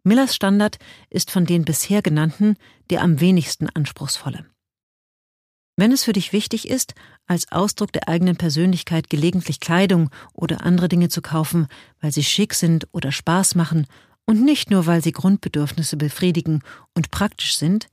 Millers 0.03 0.35
Standard 0.35 0.77
ist 1.09 1.29
von 1.29 1.45
den 1.45 1.65
bisher 1.65 2.01
genannten 2.01 2.55
der 2.89 3.01
am 3.01 3.19
wenigsten 3.19 3.69
anspruchsvolle. 3.69 4.45
Wenn 5.75 5.91
es 5.91 6.03
für 6.03 6.13
dich 6.13 6.33
wichtig 6.33 6.67
ist, 6.67 6.93
als 7.25 7.51
Ausdruck 7.51 7.93
der 7.93 8.09
eigenen 8.09 8.35
Persönlichkeit 8.35 9.09
gelegentlich 9.09 9.59
Kleidung 9.59 10.09
oder 10.33 10.65
andere 10.65 10.89
Dinge 10.89 11.09
zu 11.09 11.21
kaufen, 11.21 11.67
weil 12.01 12.11
sie 12.11 12.23
schick 12.23 12.53
sind 12.53 12.87
oder 12.91 13.11
Spaß 13.11 13.55
machen 13.55 13.87
und 14.25 14.43
nicht 14.43 14.71
nur, 14.71 14.87
weil 14.87 15.01
sie 15.01 15.11
Grundbedürfnisse 15.11 15.95
befriedigen 15.95 16.63
und 16.95 17.11
praktisch 17.11 17.55
sind, 17.55 17.87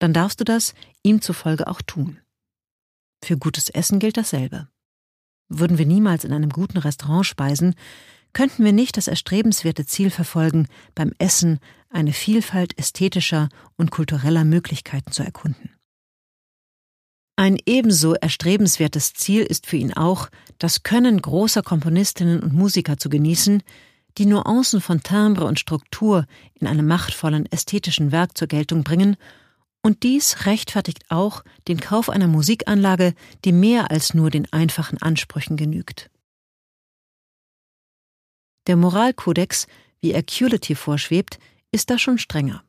dann 0.00 0.12
darfst 0.12 0.40
du 0.40 0.44
das 0.44 0.74
ihm 1.02 1.20
zufolge 1.20 1.68
auch 1.68 1.82
tun. 1.82 2.18
Für 3.22 3.36
gutes 3.36 3.68
Essen 3.68 3.98
gilt 3.98 4.16
dasselbe. 4.16 4.68
Würden 5.50 5.78
wir 5.78 5.86
niemals 5.86 6.24
in 6.24 6.32
einem 6.32 6.50
guten 6.50 6.78
Restaurant 6.78 7.26
speisen, 7.26 7.74
könnten 8.32 8.64
wir 8.64 8.72
nicht 8.72 8.96
das 8.96 9.08
erstrebenswerte 9.08 9.84
Ziel 9.84 10.10
verfolgen, 10.10 10.68
beim 10.94 11.12
Essen 11.18 11.58
eine 11.90 12.12
Vielfalt 12.12 12.78
ästhetischer 12.78 13.48
und 13.76 13.90
kultureller 13.90 14.44
Möglichkeiten 14.44 15.10
zu 15.10 15.24
erkunden. 15.24 15.74
Ein 17.34 17.58
ebenso 17.66 18.14
erstrebenswertes 18.14 19.12
Ziel 19.14 19.42
ist 19.42 19.66
für 19.66 19.76
ihn 19.76 19.92
auch, 19.92 20.28
das 20.58 20.84
Können 20.84 21.20
großer 21.20 21.62
Komponistinnen 21.62 22.40
und 22.40 22.52
Musiker 22.52 22.96
zu 22.96 23.08
genießen, 23.08 23.62
die 24.18 24.26
Nuancen 24.26 24.80
von 24.80 25.02
Timbre 25.02 25.46
und 25.46 25.58
Struktur 25.58 26.26
in 26.54 26.68
einem 26.68 26.86
machtvollen 26.86 27.46
ästhetischen 27.50 28.12
Werk 28.12 28.36
zur 28.38 28.46
Geltung 28.46 28.84
bringen 28.84 29.16
und 29.82 30.02
dies 30.02 30.46
rechtfertigt 30.46 31.10
auch 31.10 31.42
den 31.68 31.80
Kauf 31.80 32.10
einer 32.10 32.26
Musikanlage, 32.26 33.14
die 33.44 33.52
mehr 33.52 33.90
als 33.90 34.14
nur 34.14 34.30
den 34.30 34.52
einfachen 34.52 35.00
Ansprüchen 35.00 35.56
genügt. 35.56 36.10
Der 38.66 38.76
Moralkodex, 38.76 39.66
wie 40.00 40.12
er 40.12 40.22
Culity 40.22 40.74
vorschwebt, 40.74 41.38
ist 41.72 41.90
da 41.90 41.98
schon 41.98 42.18
strenger. 42.18 42.62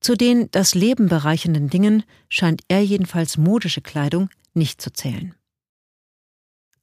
Zu 0.00 0.14
den 0.14 0.50
das 0.50 0.74
Leben 0.74 1.08
bereichernden 1.08 1.68
Dingen 1.68 2.04
scheint 2.28 2.62
er 2.68 2.82
jedenfalls 2.82 3.38
modische 3.38 3.80
Kleidung 3.80 4.30
nicht 4.54 4.80
zu 4.80 4.92
zählen. 4.92 5.34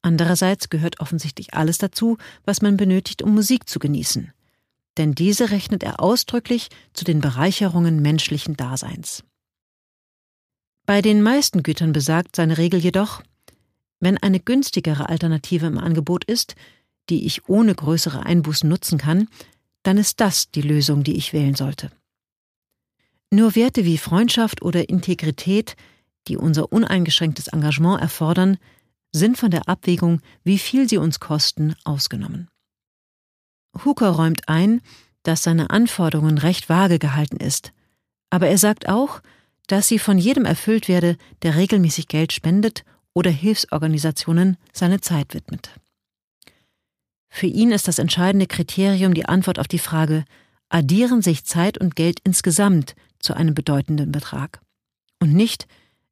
Andererseits 0.01 0.69
gehört 0.69 0.99
offensichtlich 0.99 1.53
alles 1.53 1.77
dazu, 1.77 2.17
was 2.43 2.61
man 2.61 2.75
benötigt, 2.75 3.21
um 3.21 3.33
Musik 3.33 3.69
zu 3.69 3.79
genießen, 3.79 4.33
denn 4.97 5.15
diese 5.15 5.51
rechnet 5.51 5.83
er 5.83 5.99
ausdrücklich 5.99 6.69
zu 6.93 7.05
den 7.05 7.21
Bereicherungen 7.21 8.01
menschlichen 8.01 8.55
Daseins. 8.55 9.23
Bei 10.85 11.01
den 11.01 11.21
meisten 11.21 11.63
Gütern 11.63 11.93
besagt 11.93 12.35
seine 12.35 12.57
Regel 12.57 12.79
jedoch, 12.79 13.23
wenn 13.99 14.17
eine 14.17 14.39
günstigere 14.39 15.07
Alternative 15.07 15.65
im 15.65 15.77
Angebot 15.77 16.25
ist, 16.25 16.55
die 17.09 17.25
ich 17.25 17.47
ohne 17.47 17.73
größere 17.73 18.25
Einbußen 18.25 18.67
nutzen 18.67 18.97
kann, 18.97 19.29
dann 19.83 19.97
ist 19.97 20.19
das 20.19 20.51
die 20.51 20.61
Lösung, 20.61 21.03
die 21.03 21.15
ich 21.15 21.33
wählen 21.33 21.55
sollte. 21.55 21.91
Nur 23.31 23.55
Werte 23.55 23.85
wie 23.85 23.97
Freundschaft 23.97 24.61
oder 24.61 24.89
Integrität, 24.89 25.75
die 26.27 26.37
unser 26.37 26.71
uneingeschränktes 26.71 27.47
Engagement 27.47 28.01
erfordern, 28.01 28.57
sind 29.11 29.37
von 29.37 29.51
der 29.51 29.67
Abwägung, 29.69 30.21
wie 30.43 30.57
viel 30.57 30.89
sie 30.89 30.97
uns 30.97 31.19
kosten, 31.19 31.75
ausgenommen. 31.83 32.49
Hooker 33.83 34.09
räumt 34.09 34.47
ein, 34.49 34.81
dass 35.23 35.43
seine 35.43 35.69
Anforderungen 35.69 36.37
recht 36.37 36.69
vage 36.69 36.99
gehalten 36.99 37.37
ist, 37.37 37.71
aber 38.29 38.47
er 38.47 38.57
sagt 38.57 38.89
auch, 38.89 39.21
dass 39.67 39.87
sie 39.87 39.99
von 39.99 40.17
jedem 40.17 40.45
erfüllt 40.45 40.87
werde, 40.87 41.17
der 41.41 41.55
regelmäßig 41.55 42.07
Geld 42.07 42.33
spendet 42.33 42.83
oder 43.13 43.31
Hilfsorganisationen 43.31 44.57
seine 44.73 45.01
Zeit 45.01 45.33
widmet. 45.33 45.69
Für 47.29 47.47
ihn 47.47 47.71
ist 47.71 47.87
das 47.87 47.99
entscheidende 47.99 48.47
Kriterium 48.47 49.13
die 49.13 49.25
Antwort 49.25 49.59
auf 49.59 49.67
die 49.67 49.79
Frage, 49.79 50.25
addieren 50.69 51.21
sich 51.21 51.45
Zeit 51.45 51.77
und 51.77 51.95
Geld 51.95 52.19
insgesamt 52.23 52.95
zu 53.19 53.33
einem 53.33 53.53
bedeutenden 53.55 54.11
Betrag? 54.11 54.61
Und 55.19 55.33
nicht, 55.33 55.67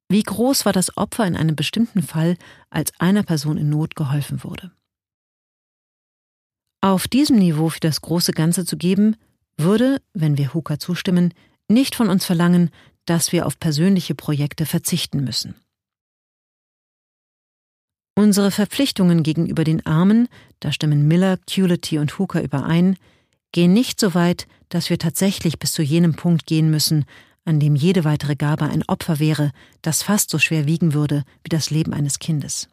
wie 0.09 0.23
groß 0.23 0.65
war 0.65 0.73
das 0.73 0.97
Opfer 0.97 1.25
in 1.25 1.35
einem 1.35 1.55
bestimmten 1.55 2.01
Fall, 2.01 2.37
als 2.69 2.91
einer 2.99 3.23
Person 3.23 3.57
in 3.57 3.69
Not 3.69 3.95
geholfen 3.95 4.43
wurde? 4.43 4.71
Auf 6.81 7.07
diesem 7.07 7.37
Niveau 7.37 7.69
für 7.69 7.79
das 7.79 8.01
große 8.01 8.31
Ganze 8.31 8.65
zu 8.65 8.75
geben, 8.75 9.15
würde, 9.55 10.01
wenn 10.13 10.37
wir 10.37 10.53
Hooker 10.55 10.79
zustimmen, 10.79 11.33
nicht 11.67 11.95
von 11.95 12.09
uns 12.09 12.25
verlangen, 12.25 12.71
dass 13.05 13.31
wir 13.31 13.45
auf 13.45 13.59
persönliche 13.59 14.15
Projekte 14.15 14.65
verzichten 14.65 15.23
müssen. 15.23 15.55
Unsere 18.15 18.51
Verpflichtungen 18.51 19.23
gegenüber 19.23 19.63
den 19.63 19.85
Armen, 19.85 20.27
da 20.59 20.71
stimmen 20.71 21.07
Miller, 21.07 21.37
Culity 21.49 21.99
und 21.99 22.17
Hooker 22.19 22.41
überein, 22.43 22.97
gehen 23.51 23.73
nicht 23.73 23.99
so 23.99 24.13
weit, 24.13 24.47
dass 24.69 24.89
wir 24.89 24.97
tatsächlich 24.97 25.59
bis 25.59 25.73
zu 25.73 25.81
jenem 25.81 26.15
Punkt 26.15 26.45
gehen 26.45 26.69
müssen, 26.71 27.05
an 27.45 27.59
dem 27.59 27.75
jede 27.75 28.03
weitere 28.03 28.35
Gabe 28.35 28.65
ein 28.65 28.83
Opfer 28.87 29.19
wäre, 29.19 29.51
das 29.81 30.03
fast 30.03 30.29
so 30.29 30.39
schwer 30.39 30.65
wiegen 30.65 30.93
würde 30.93 31.23
wie 31.43 31.49
das 31.49 31.69
Leben 31.69 31.93
eines 31.93 32.19
Kindes. 32.19 32.69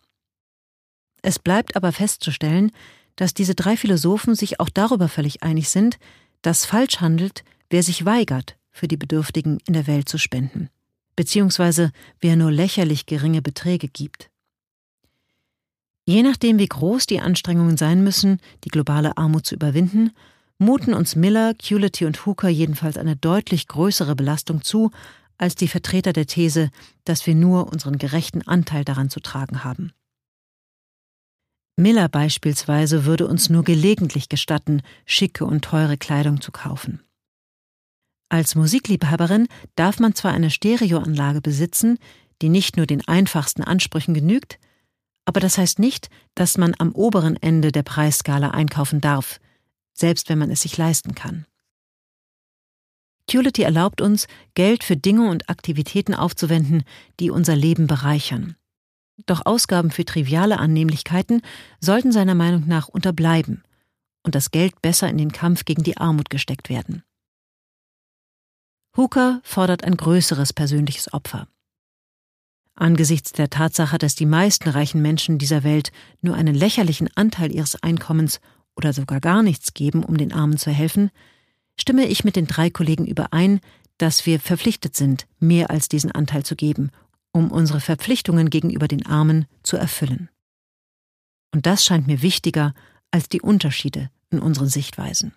Es 1.22 1.38
bleibt 1.38 1.76
aber 1.76 1.92
festzustellen, 1.92 2.70
dass 3.18 3.34
diese 3.34 3.56
drei 3.56 3.76
Philosophen 3.76 4.36
sich 4.36 4.60
auch 4.60 4.68
darüber 4.68 5.08
völlig 5.08 5.42
einig 5.42 5.70
sind, 5.70 5.98
dass 6.40 6.64
falsch 6.64 7.00
handelt, 7.00 7.42
wer 7.68 7.82
sich 7.82 8.04
weigert, 8.04 8.56
für 8.70 8.86
die 8.86 8.96
Bedürftigen 8.96 9.58
in 9.66 9.74
der 9.74 9.88
Welt 9.88 10.08
zu 10.08 10.18
spenden, 10.18 10.70
beziehungsweise 11.16 11.90
wer 12.20 12.36
nur 12.36 12.52
lächerlich 12.52 13.06
geringe 13.06 13.42
Beträge 13.42 13.88
gibt. 13.88 14.30
Je 16.04 16.22
nachdem, 16.22 16.60
wie 16.60 16.68
groß 16.68 17.06
die 17.06 17.18
Anstrengungen 17.18 17.76
sein 17.76 18.04
müssen, 18.04 18.38
die 18.62 18.68
globale 18.68 19.16
Armut 19.16 19.46
zu 19.46 19.56
überwinden, 19.56 20.12
muten 20.58 20.94
uns 20.94 21.16
Miller, 21.16 21.54
Culity 21.54 22.04
und 22.04 22.24
Hooker 22.24 22.48
jedenfalls 22.48 22.96
eine 22.96 23.16
deutlich 23.16 23.66
größere 23.66 24.14
Belastung 24.14 24.62
zu, 24.62 24.92
als 25.38 25.56
die 25.56 25.68
Vertreter 25.68 26.12
der 26.12 26.26
These, 26.26 26.70
dass 27.04 27.26
wir 27.26 27.34
nur 27.34 27.72
unseren 27.72 27.98
gerechten 27.98 28.42
Anteil 28.46 28.84
daran 28.84 29.10
zu 29.10 29.18
tragen 29.18 29.64
haben. 29.64 29.92
Miller 31.78 32.08
beispielsweise 32.08 33.04
würde 33.04 33.26
uns 33.28 33.48
nur 33.48 33.62
gelegentlich 33.62 34.28
gestatten, 34.28 34.82
schicke 35.06 35.44
und 35.44 35.64
teure 35.64 35.96
Kleidung 35.96 36.40
zu 36.40 36.50
kaufen. 36.50 37.00
Als 38.28 38.54
Musikliebhaberin 38.54 39.48
darf 39.76 40.00
man 40.00 40.14
zwar 40.14 40.32
eine 40.32 40.50
Stereoanlage 40.50 41.40
besitzen, 41.40 41.98
die 42.42 42.48
nicht 42.48 42.76
nur 42.76 42.86
den 42.86 43.06
einfachsten 43.06 43.62
Ansprüchen 43.62 44.12
genügt, 44.12 44.58
aber 45.24 45.40
das 45.40 45.56
heißt 45.56 45.78
nicht, 45.78 46.10
dass 46.34 46.58
man 46.58 46.74
am 46.78 46.92
oberen 46.92 47.36
Ende 47.36 47.70
der 47.70 47.84
Preisskala 47.84 48.50
einkaufen 48.50 49.00
darf, 49.00 49.40
selbst 49.94 50.28
wenn 50.28 50.38
man 50.38 50.50
es 50.50 50.62
sich 50.62 50.76
leisten 50.76 51.14
kann. 51.14 51.46
Culity 53.30 53.62
erlaubt 53.62 54.00
uns, 54.00 54.26
Geld 54.54 54.84
für 54.84 54.96
Dinge 54.96 55.28
und 55.28 55.48
Aktivitäten 55.48 56.14
aufzuwenden, 56.14 56.82
die 57.20 57.30
unser 57.30 57.54
Leben 57.54 57.86
bereichern. 57.86 58.56
Doch 59.26 59.44
Ausgaben 59.44 59.90
für 59.90 60.04
triviale 60.04 60.58
Annehmlichkeiten 60.58 61.42
sollten 61.80 62.12
seiner 62.12 62.34
Meinung 62.34 62.66
nach 62.66 62.88
unterbleiben 62.88 63.62
und 64.22 64.34
das 64.34 64.50
Geld 64.50 64.80
besser 64.82 65.08
in 65.08 65.18
den 65.18 65.32
Kampf 65.32 65.64
gegen 65.64 65.82
die 65.82 65.96
Armut 65.96 66.30
gesteckt 66.30 66.68
werden. 66.68 67.02
Hooker 68.96 69.40
fordert 69.44 69.84
ein 69.84 69.96
größeres 69.96 70.52
persönliches 70.52 71.12
Opfer. 71.12 71.48
Angesichts 72.74 73.32
der 73.32 73.50
Tatsache, 73.50 73.98
dass 73.98 74.14
die 74.14 74.26
meisten 74.26 74.68
reichen 74.68 75.02
Menschen 75.02 75.38
dieser 75.38 75.64
Welt 75.64 75.90
nur 76.20 76.36
einen 76.36 76.54
lächerlichen 76.54 77.08
Anteil 77.16 77.52
ihres 77.52 77.82
Einkommens 77.82 78.40
oder 78.76 78.92
sogar 78.92 79.20
gar 79.20 79.42
nichts 79.42 79.74
geben, 79.74 80.04
um 80.04 80.16
den 80.16 80.32
Armen 80.32 80.58
zu 80.58 80.70
helfen, 80.70 81.10
stimme 81.76 82.06
ich 82.06 82.22
mit 82.22 82.36
den 82.36 82.46
drei 82.46 82.70
Kollegen 82.70 83.06
überein, 83.06 83.60
dass 83.98 84.26
wir 84.26 84.38
verpflichtet 84.38 84.94
sind, 84.94 85.26
mehr 85.40 85.70
als 85.70 85.88
diesen 85.88 86.12
Anteil 86.12 86.44
zu 86.44 86.54
geben, 86.54 86.90
um 87.38 87.52
unsere 87.52 87.80
Verpflichtungen 87.80 88.50
gegenüber 88.50 88.88
den 88.88 89.06
Armen 89.06 89.46
zu 89.62 89.76
erfüllen. 89.76 90.28
Und 91.54 91.66
das 91.66 91.84
scheint 91.84 92.08
mir 92.08 92.20
wichtiger 92.20 92.74
als 93.10 93.28
die 93.28 93.40
Unterschiede 93.40 94.10
in 94.30 94.40
unseren 94.40 94.68
Sichtweisen. 94.68 95.32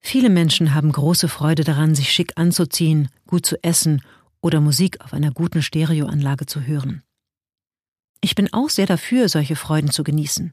Viele 0.00 0.30
Menschen 0.30 0.72
haben 0.72 0.92
große 0.92 1.28
Freude 1.28 1.64
daran, 1.64 1.94
sich 1.94 2.12
schick 2.12 2.32
anzuziehen, 2.36 3.08
gut 3.26 3.44
zu 3.44 3.62
essen 3.62 4.02
oder 4.40 4.60
Musik 4.60 5.00
auf 5.02 5.12
einer 5.12 5.32
guten 5.32 5.62
Stereoanlage 5.62 6.46
zu 6.46 6.62
hören. 6.62 7.02
Ich 8.22 8.34
bin 8.34 8.50
auch 8.52 8.70
sehr 8.70 8.86
dafür, 8.86 9.28
solche 9.28 9.56
Freuden 9.56 9.90
zu 9.90 10.04
genießen, 10.04 10.52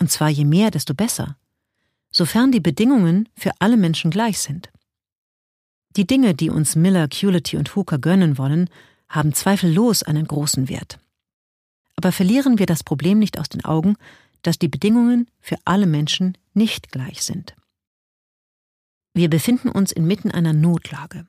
und 0.00 0.10
zwar 0.10 0.28
je 0.28 0.44
mehr, 0.44 0.70
desto 0.70 0.94
besser, 0.94 1.36
sofern 2.10 2.52
die 2.52 2.60
Bedingungen 2.60 3.28
für 3.36 3.52
alle 3.58 3.76
Menschen 3.76 4.10
gleich 4.10 4.38
sind. 4.38 4.70
Die 5.96 6.06
Dinge, 6.06 6.34
die 6.34 6.50
uns 6.50 6.76
Miller, 6.76 7.08
Culity 7.08 7.56
und 7.56 7.74
Hooker 7.74 7.98
gönnen 7.98 8.36
wollen, 8.36 8.68
haben 9.14 9.32
zweifellos 9.32 10.02
einen 10.02 10.26
großen 10.26 10.68
Wert. 10.68 10.98
Aber 11.96 12.12
verlieren 12.12 12.58
wir 12.58 12.66
das 12.66 12.82
Problem 12.82 13.18
nicht 13.18 13.38
aus 13.38 13.48
den 13.48 13.64
Augen, 13.64 13.96
dass 14.42 14.58
die 14.58 14.68
Bedingungen 14.68 15.30
für 15.40 15.56
alle 15.64 15.86
Menschen 15.86 16.36
nicht 16.52 16.90
gleich 16.90 17.22
sind. 17.22 17.54
Wir 19.14 19.30
befinden 19.30 19.68
uns 19.68 19.92
inmitten 19.92 20.30
einer 20.30 20.52
Notlage. 20.52 21.26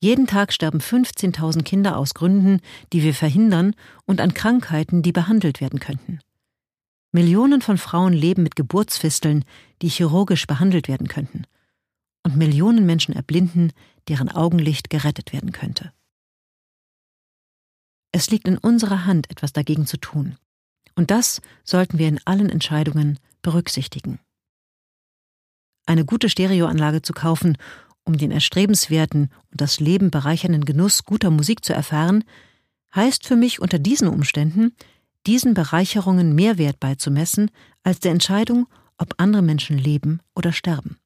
Jeden 0.00 0.26
Tag 0.26 0.52
sterben 0.52 0.78
15.000 0.78 1.62
Kinder 1.62 1.96
aus 1.96 2.14
Gründen, 2.14 2.60
die 2.92 3.02
wir 3.02 3.14
verhindern 3.14 3.74
und 4.06 4.20
an 4.20 4.32
Krankheiten, 4.32 5.02
die 5.02 5.12
behandelt 5.12 5.60
werden 5.60 5.80
könnten. 5.80 6.20
Millionen 7.10 7.62
von 7.62 7.78
Frauen 7.78 8.12
leben 8.12 8.42
mit 8.42 8.54
Geburtsfisteln, 8.54 9.44
die 9.82 9.88
chirurgisch 9.88 10.46
behandelt 10.46 10.88
werden 10.88 11.08
könnten. 11.08 11.44
Und 12.22 12.36
Millionen 12.36 12.86
Menschen 12.86 13.14
erblinden, 13.14 13.72
deren 14.08 14.28
Augenlicht 14.28 14.88
gerettet 14.88 15.32
werden 15.32 15.52
könnte. 15.52 15.92
Es 18.18 18.30
liegt 18.30 18.48
in 18.48 18.58
unserer 18.58 19.06
Hand, 19.06 19.30
etwas 19.30 19.52
dagegen 19.52 19.86
zu 19.86 19.96
tun. 19.96 20.38
Und 20.96 21.12
das 21.12 21.40
sollten 21.62 22.00
wir 22.00 22.08
in 22.08 22.18
allen 22.24 22.50
Entscheidungen 22.50 23.20
berücksichtigen. 23.42 24.18
Eine 25.86 26.04
gute 26.04 26.28
Stereoanlage 26.28 27.00
zu 27.00 27.12
kaufen, 27.12 27.56
um 28.02 28.18
den 28.18 28.32
erstrebenswerten 28.32 29.30
und 29.52 29.60
das 29.60 29.78
Leben 29.78 30.10
bereichernden 30.10 30.64
Genuss 30.64 31.04
guter 31.04 31.30
Musik 31.30 31.64
zu 31.64 31.72
erfahren, 31.72 32.24
heißt 32.92 33.24
für 33.24 33.36
mich 33.36 33.60
unter 33.60 33.78
diesen 33.78 34.08
Umständen, 34.08 34.74
diesen 35.24 35.54
Bereicherungen 35.54 36.34
mehr 36.34 36.58
Wert 36.58 36.80
beizumessen 36.80 37.52
als 37.84 38.00
der 38.00 38.10
Entscheidung, 38.10 38.66
ob 38.96 39.14
andere 39.18 39.42
Menschen 39.42 39.78
leben 39.78 40.22
oder 40.34 40.50
sterben, 40.50 40.98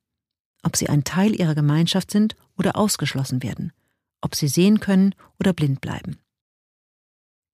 ob 0.62 0.79
sie 0.79 0.88
ein 0.88 1.05
Teil 1.05 1.38
ihrer 1.38 1.55
Gemeinschaft 1.55 2.11
sind 2.11 2.37
oder 2.57 2.75
ausgeschlossen 2.75 3.42
werden, 3.42 3.75
ob 4.22 4.35
sie 4.35 4.48
sehen 4.48 4.81
können 4.81 5.14
oder 5.38 5.53
blind 5.53 5.83
bleiben. 5.83 6.21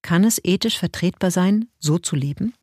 Kann 0.09 0.25
es 0.25 0.41
ethisch 0.43 0.79
vertretbar 0.79 1.31
sein, 1.31 1.69
so 1.79 1.99
zu 1.99 2.17
leben? 2.17 2.55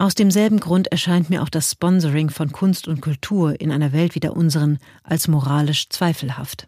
Aus 0.00 0.16
demselben 0.16 0.58
Grund 0.58 0.88
erscheint 0.88 1.30
mir 1.30 1.44
auch 1.44 1.48
das 1.48 1.70
Sponsoring 1.70 2.28
von 2.28 2.50
Kunst 2.50 2.88
und 2.88 3.00
Kultur 3.00 3.60
in 3.60 3.70
einer 3.70 3.92
Welt 3.92 4.16
wie 4.16 4.18
der 4.18 4.36
unseren 4.36 4.80
als 5.04 5.28
moralisch 5.28 5.90
zweifelhaft. 5.90 6.66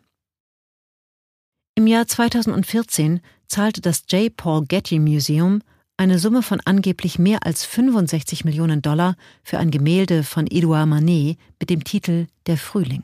Im 1.75 1.89
Jahr 1.89 2.07
2014 2.07 3.23
zahlte 3.49 3.81
das 3.81 4.05
J. 4.09 4.37
Paul 4.37 4.65
Getty 4.67 5.01
Museum 5.01 5.63
eine 5.97 6.21
Summe 6.21 6.43
von 6.45 6.61
angeblich 6.61 7.19
mehr 7.19 7.45
als 7.45 7.65
65 7.65 8.45
Millionen 8.45 8.83
Dollar 8.83 9.17
für 9.43 9.59
ein 9.59 9.73
Gemälde 9.73 10.23
von 10.23 10.47
Edouard 10.47 10.87
Manet 10.87 11.39
mit 11.59 11.71
dem 11.71 11.83
Titel 11.83 12.29
Der 12.47 12.57
Frühling. 12.57 13.03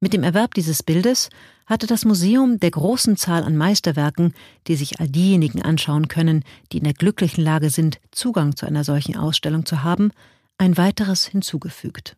Mit 0.00 0.12
dem 0.12 0.22
Erwerb 0.22 0.54
dieses 0.54 0.84
Bildes 0.84 1.28
hatte 1.66 1.88
das 1.88 2.04
Museum 2.04 2.60
der 2.60 2.70
großen 2.70 3.16
Zahl 3.16 3.42
an 3.42 3.56
Meisterwerken, 3.56 4.32
die 4.68 4.76
sich 4.76 5.00
all 5.00 5.08
diejenigen 5.08 5.62
anschauen 5.62 6.06
können, 6.06 6.44
die 6.72 6.78
in 6.78 6.84
der 6.84 6.94
glücklichen 6.94 7.42
Lage 7.42 7.70
sind, 7.70 7.98
Zugang 8.12 8.54
zu 8.54 8.64
einer 8.64 8.84
solchen 8.84 9.16
Ausstellung 9.16 9.66
zu 9.66 9.82
haben, 9.82 10.12
ein 10.56 10.76
weiteres 10.76 11.26
hinzugefügt. 11.26 12.16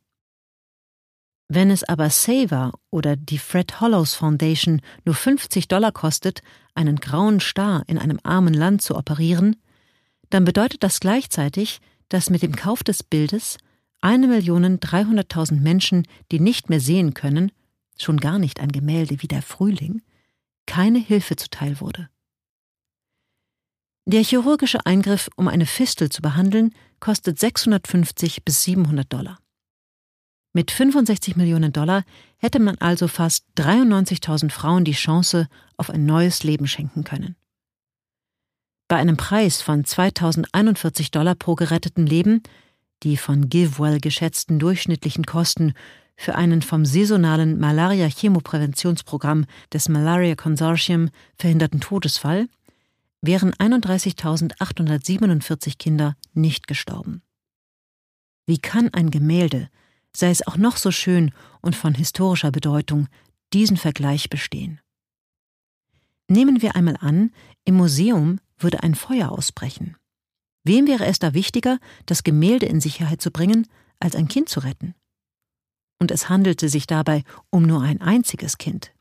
Wenn 1.49 1.71
es 1.71 1.83
aber 1.83 2.11
Saver 2.11 2.73
oder 2.91 3.17
die 3.17 3.39
Fred 3.39 3.81
Hollows 3.81 4.15
Foundation 4.15 4.83
nur 5.05 5.15
50 5.15 5.67
Dollar 5.67 5.91
kostet, 5.91 6.43
einen 6.75 6.97
grauen 6.97 7.41
Star 7.41 7.83
in 7.89 7.99
einem 7.99 8.21
armen 8.23 8.55
Land 8.55 8.83
zu 8.83 8.95
operieren, 8.95 9.57
dann 10.29 10.45
bedeutet 10.45 10.83
das 10.83 11.01
gleichzeitig, 11.01 11.81
dass 12.09 12.31
mit 12.31 12.43
dem 12.43 12.55
Kauf 12.55 12.85
des 12.85 13.03
Bildes 13.03 13.57
1.300.000 14.03 15.61
Menschen, 15.61 16.07
die 16.31 16.41
nicht 16.41 16.71
mehr 16.71 16.81
sehen 16.81 17.15
können, 17.15 17.51
schon 18.03 18.19
gar 18.19 18.39
nicht 18.39 18.61
ein 18.61 18.73
Gemälde 18.73 19.23
wie 19.23 19.29
der 19.29 19.43
Frühling, 19.43 20.03
keine 20.67 20.99
Hilfe 20.99 21.37
zuteil 21.37 21.81
wurde. 21.81 22.09
Der 24.07 24.23
chirurgische 24.23 24.85
Eingriff, 24.87 25.29
um 25.37 25.49
eine 25.49 25.67
Fistel 25.67 26.09
zu 26.09 26.23
behandeln, 26.23 26.75
kostet 26.99 27.39
650 27.39 28.45
bis 28.45 28.65
700 28.65 29.13
Dollar. 29.13 29.39
Mit 30.53 30.73
65 30.73 31.37
Millionen 31.37 31.73
Dollar 31.73 32.05
hätte 32.39 32.59
man 32.59 32.77
also 32.79 33.07
fast 33.07 33.47
93.000 33.57 34.51
Frauen 34.51 34.85
die 34.85 34.93
Chance 34.93 35.49
auf 35.77 35.91
ein 35.91 36.07
neues 36.07 36.43
Leben 36.43 36.67
schenken 36.67 37.05
können. 37.05 37.37
Bei 38.89 38.97
einem 38.97 39.17
Preis 39.17 39.63
von 39.63 39.85
2041 39.85 41.13
Dollar 41.13 41.37
pro 41.37 41.55
geretteten 41.55 42.05
Leben, 42.05 42.43
die 43.05 43.17
von 43.17 43.49
GiveWell 43.49 44.01
geschätzten 44.01 44.59
durchschnittlichen 44.59 45.25
Kosten 45.25 45.75
für 46.21 46.35
einen 46.35 46.61
vom 46.61 46.85
saisonalen 46.85 47.59
Malaria-Chemopräventionsprogramm 47.59 49.47
des 49.73 49.89
Malaria 49.89 50.35
Consortium 50.35 51.09
verhinderten 51.37 51.81
Todesfall 51.81 52.51
wären 53.23 53.55
31.847 53.55 55.79
Kinder 55.79 56.19
nicht 56.35 56.67
gestorben. 56.67 57.23
Wie 58.45 58.59
kann 58.59 58.93
ein 58.93 59.11
Gemälde, 59.11 59.71
sei 60.15 60.29
es 60.29 60.47
auch 60.47 60.59
noch 60.59 60.77
so 60.77 60.91
schön 60.91 61.33
und 61.63 61.75
von 61.75 61.95
historischer 61.95 62.51
Bedeutung, 62.51 63.09
diesen 63.55 63.79
Vergleich 63.79 64.29
bestehen? 64.29 64.79
Nehmen 66.29 66.61
wir 66.61 66.77
einmal 66.77 66.99
an, 67.01 67.33
im 67.65 67.77
Museum 67.77 68.41
würde 68.59 68.83
ein 68.83 68.95
Feuer 68.95 69.33
ausbrechen. 69.33 69.97
Wem 70.65 70.87
wäre 70.87 71.07
es 71.07 71.19
da 71.19 71.33
wichtiger, 71.33 71.79
das 72.05 72.25
Gemälde 72.25 72.67
in 72.67 72.83
Sicherheit 72.83 73.23
zu 73.23 73.31
bringen, 73.31 73.67
als 74.01 74.15
ein 74.15 74.29
Kind 74.29 74.51
zu 74.51 74.61
retten? 74.61 74.95
Und 76.01 76.11
es 76.11 76.29
handelte 76.29 76.69
sich 76.69 76.87
dabei 76.87 77.23
um 77.51 77.63
nur 77.63 77.83
ein 77.83 78.01
einziges 78.01 78.59
Kind. 78.59 78.93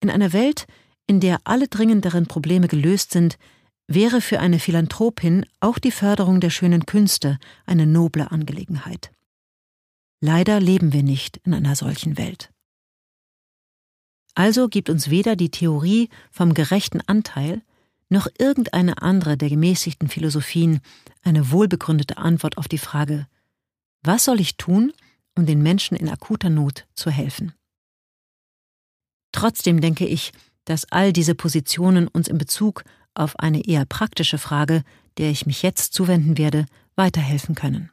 In 0.00 0.10
einer 0.10 0.32
Welt, 0.32 0.66
in 1.06 1.20
der 1.20 1.38
alle 1.44 1.68
dringenderen 1.68 2.26
Probleme 2.26 2.66
gelöst 2.66 3.12
sind, 3.12 3.38
wäre 3.86 4.20
für 4.20 4.40
eine 4.40 4.58
Philanthropin 4.58 5.46
auch 5.60 5.78
die 5.78 5.90
Förderung 5.90 6.40
der 6.40 6.50
schönen 6.50 6.86
Künste 6.86 7.38
eine 7.66 7.86
noble 7.86 8.30
Angelegenheit. 8.30 9.12
Leider 10.20 10.58
leben 10.58 10.92
wir 10.92 11.02
nicht 11.02 11.36
in 11.44 11.52
einer 11.52 11.76
solchen 11.76 12.16
Welt. 12.16 12.50
Also 14.34 14.68
gibt 14.68 14.90
uns 14.90 15.10
weder 15.10 15.36
die 15.36 15.50
Theorie 15.50 16.08
vom 16.30 16.54
gerechten 16.54 17.00
Anteil 17.02 17.62
noch 18.08 18.26
irgendeine 18.38 19.02
andere 19.02 19.36
der 19.36 19.48
gemäßigten 19.48 20.08
Philosophien 20.08 20.80
eine 21.22 21.50
wohlbegründete 21.50 22.16
Antwort 22.16 22.58
auf 22.58 22.68
die 22.68 22.78
Frage, 22.78 23.26
was 24.02 24.24
soll 24.24 24.40
ich 24.40 24.56
tun, 24.56 24.92
um 25.36 25.46
den 25.46 25.62
Menschen 25.62 25.96
in 25.96 26.08
akuter 26.08 26.50
Not 26.50 26.86
zu 26.94 27.10
helfen. 27.10 27.52
Trotzdem 29.32 29.80
denke 29.80 30.06
ich, 30.06 30.32
dass 30.64 30.90
all 30.90 31.12
diese 31.12 31.34
Positionen 31.34 32.08
uns 32.08 32.28
in 32.28 32.38
Bezug 32.38 32.84
auf 33.14 33.38
eine 33.38 33.66
eher 33.66 33.84
praktische 33.84 34.38
Frage, 34.38 34.82
der 35.18 35.30
ich 35.30 35.46
mich 35.46 35.62
jetzt 35.62 35.92
zuwenden 35.92 36.38
werde, 36.38 36.66
weiterhelfen 36.96 37.54
können. 37.54 37.90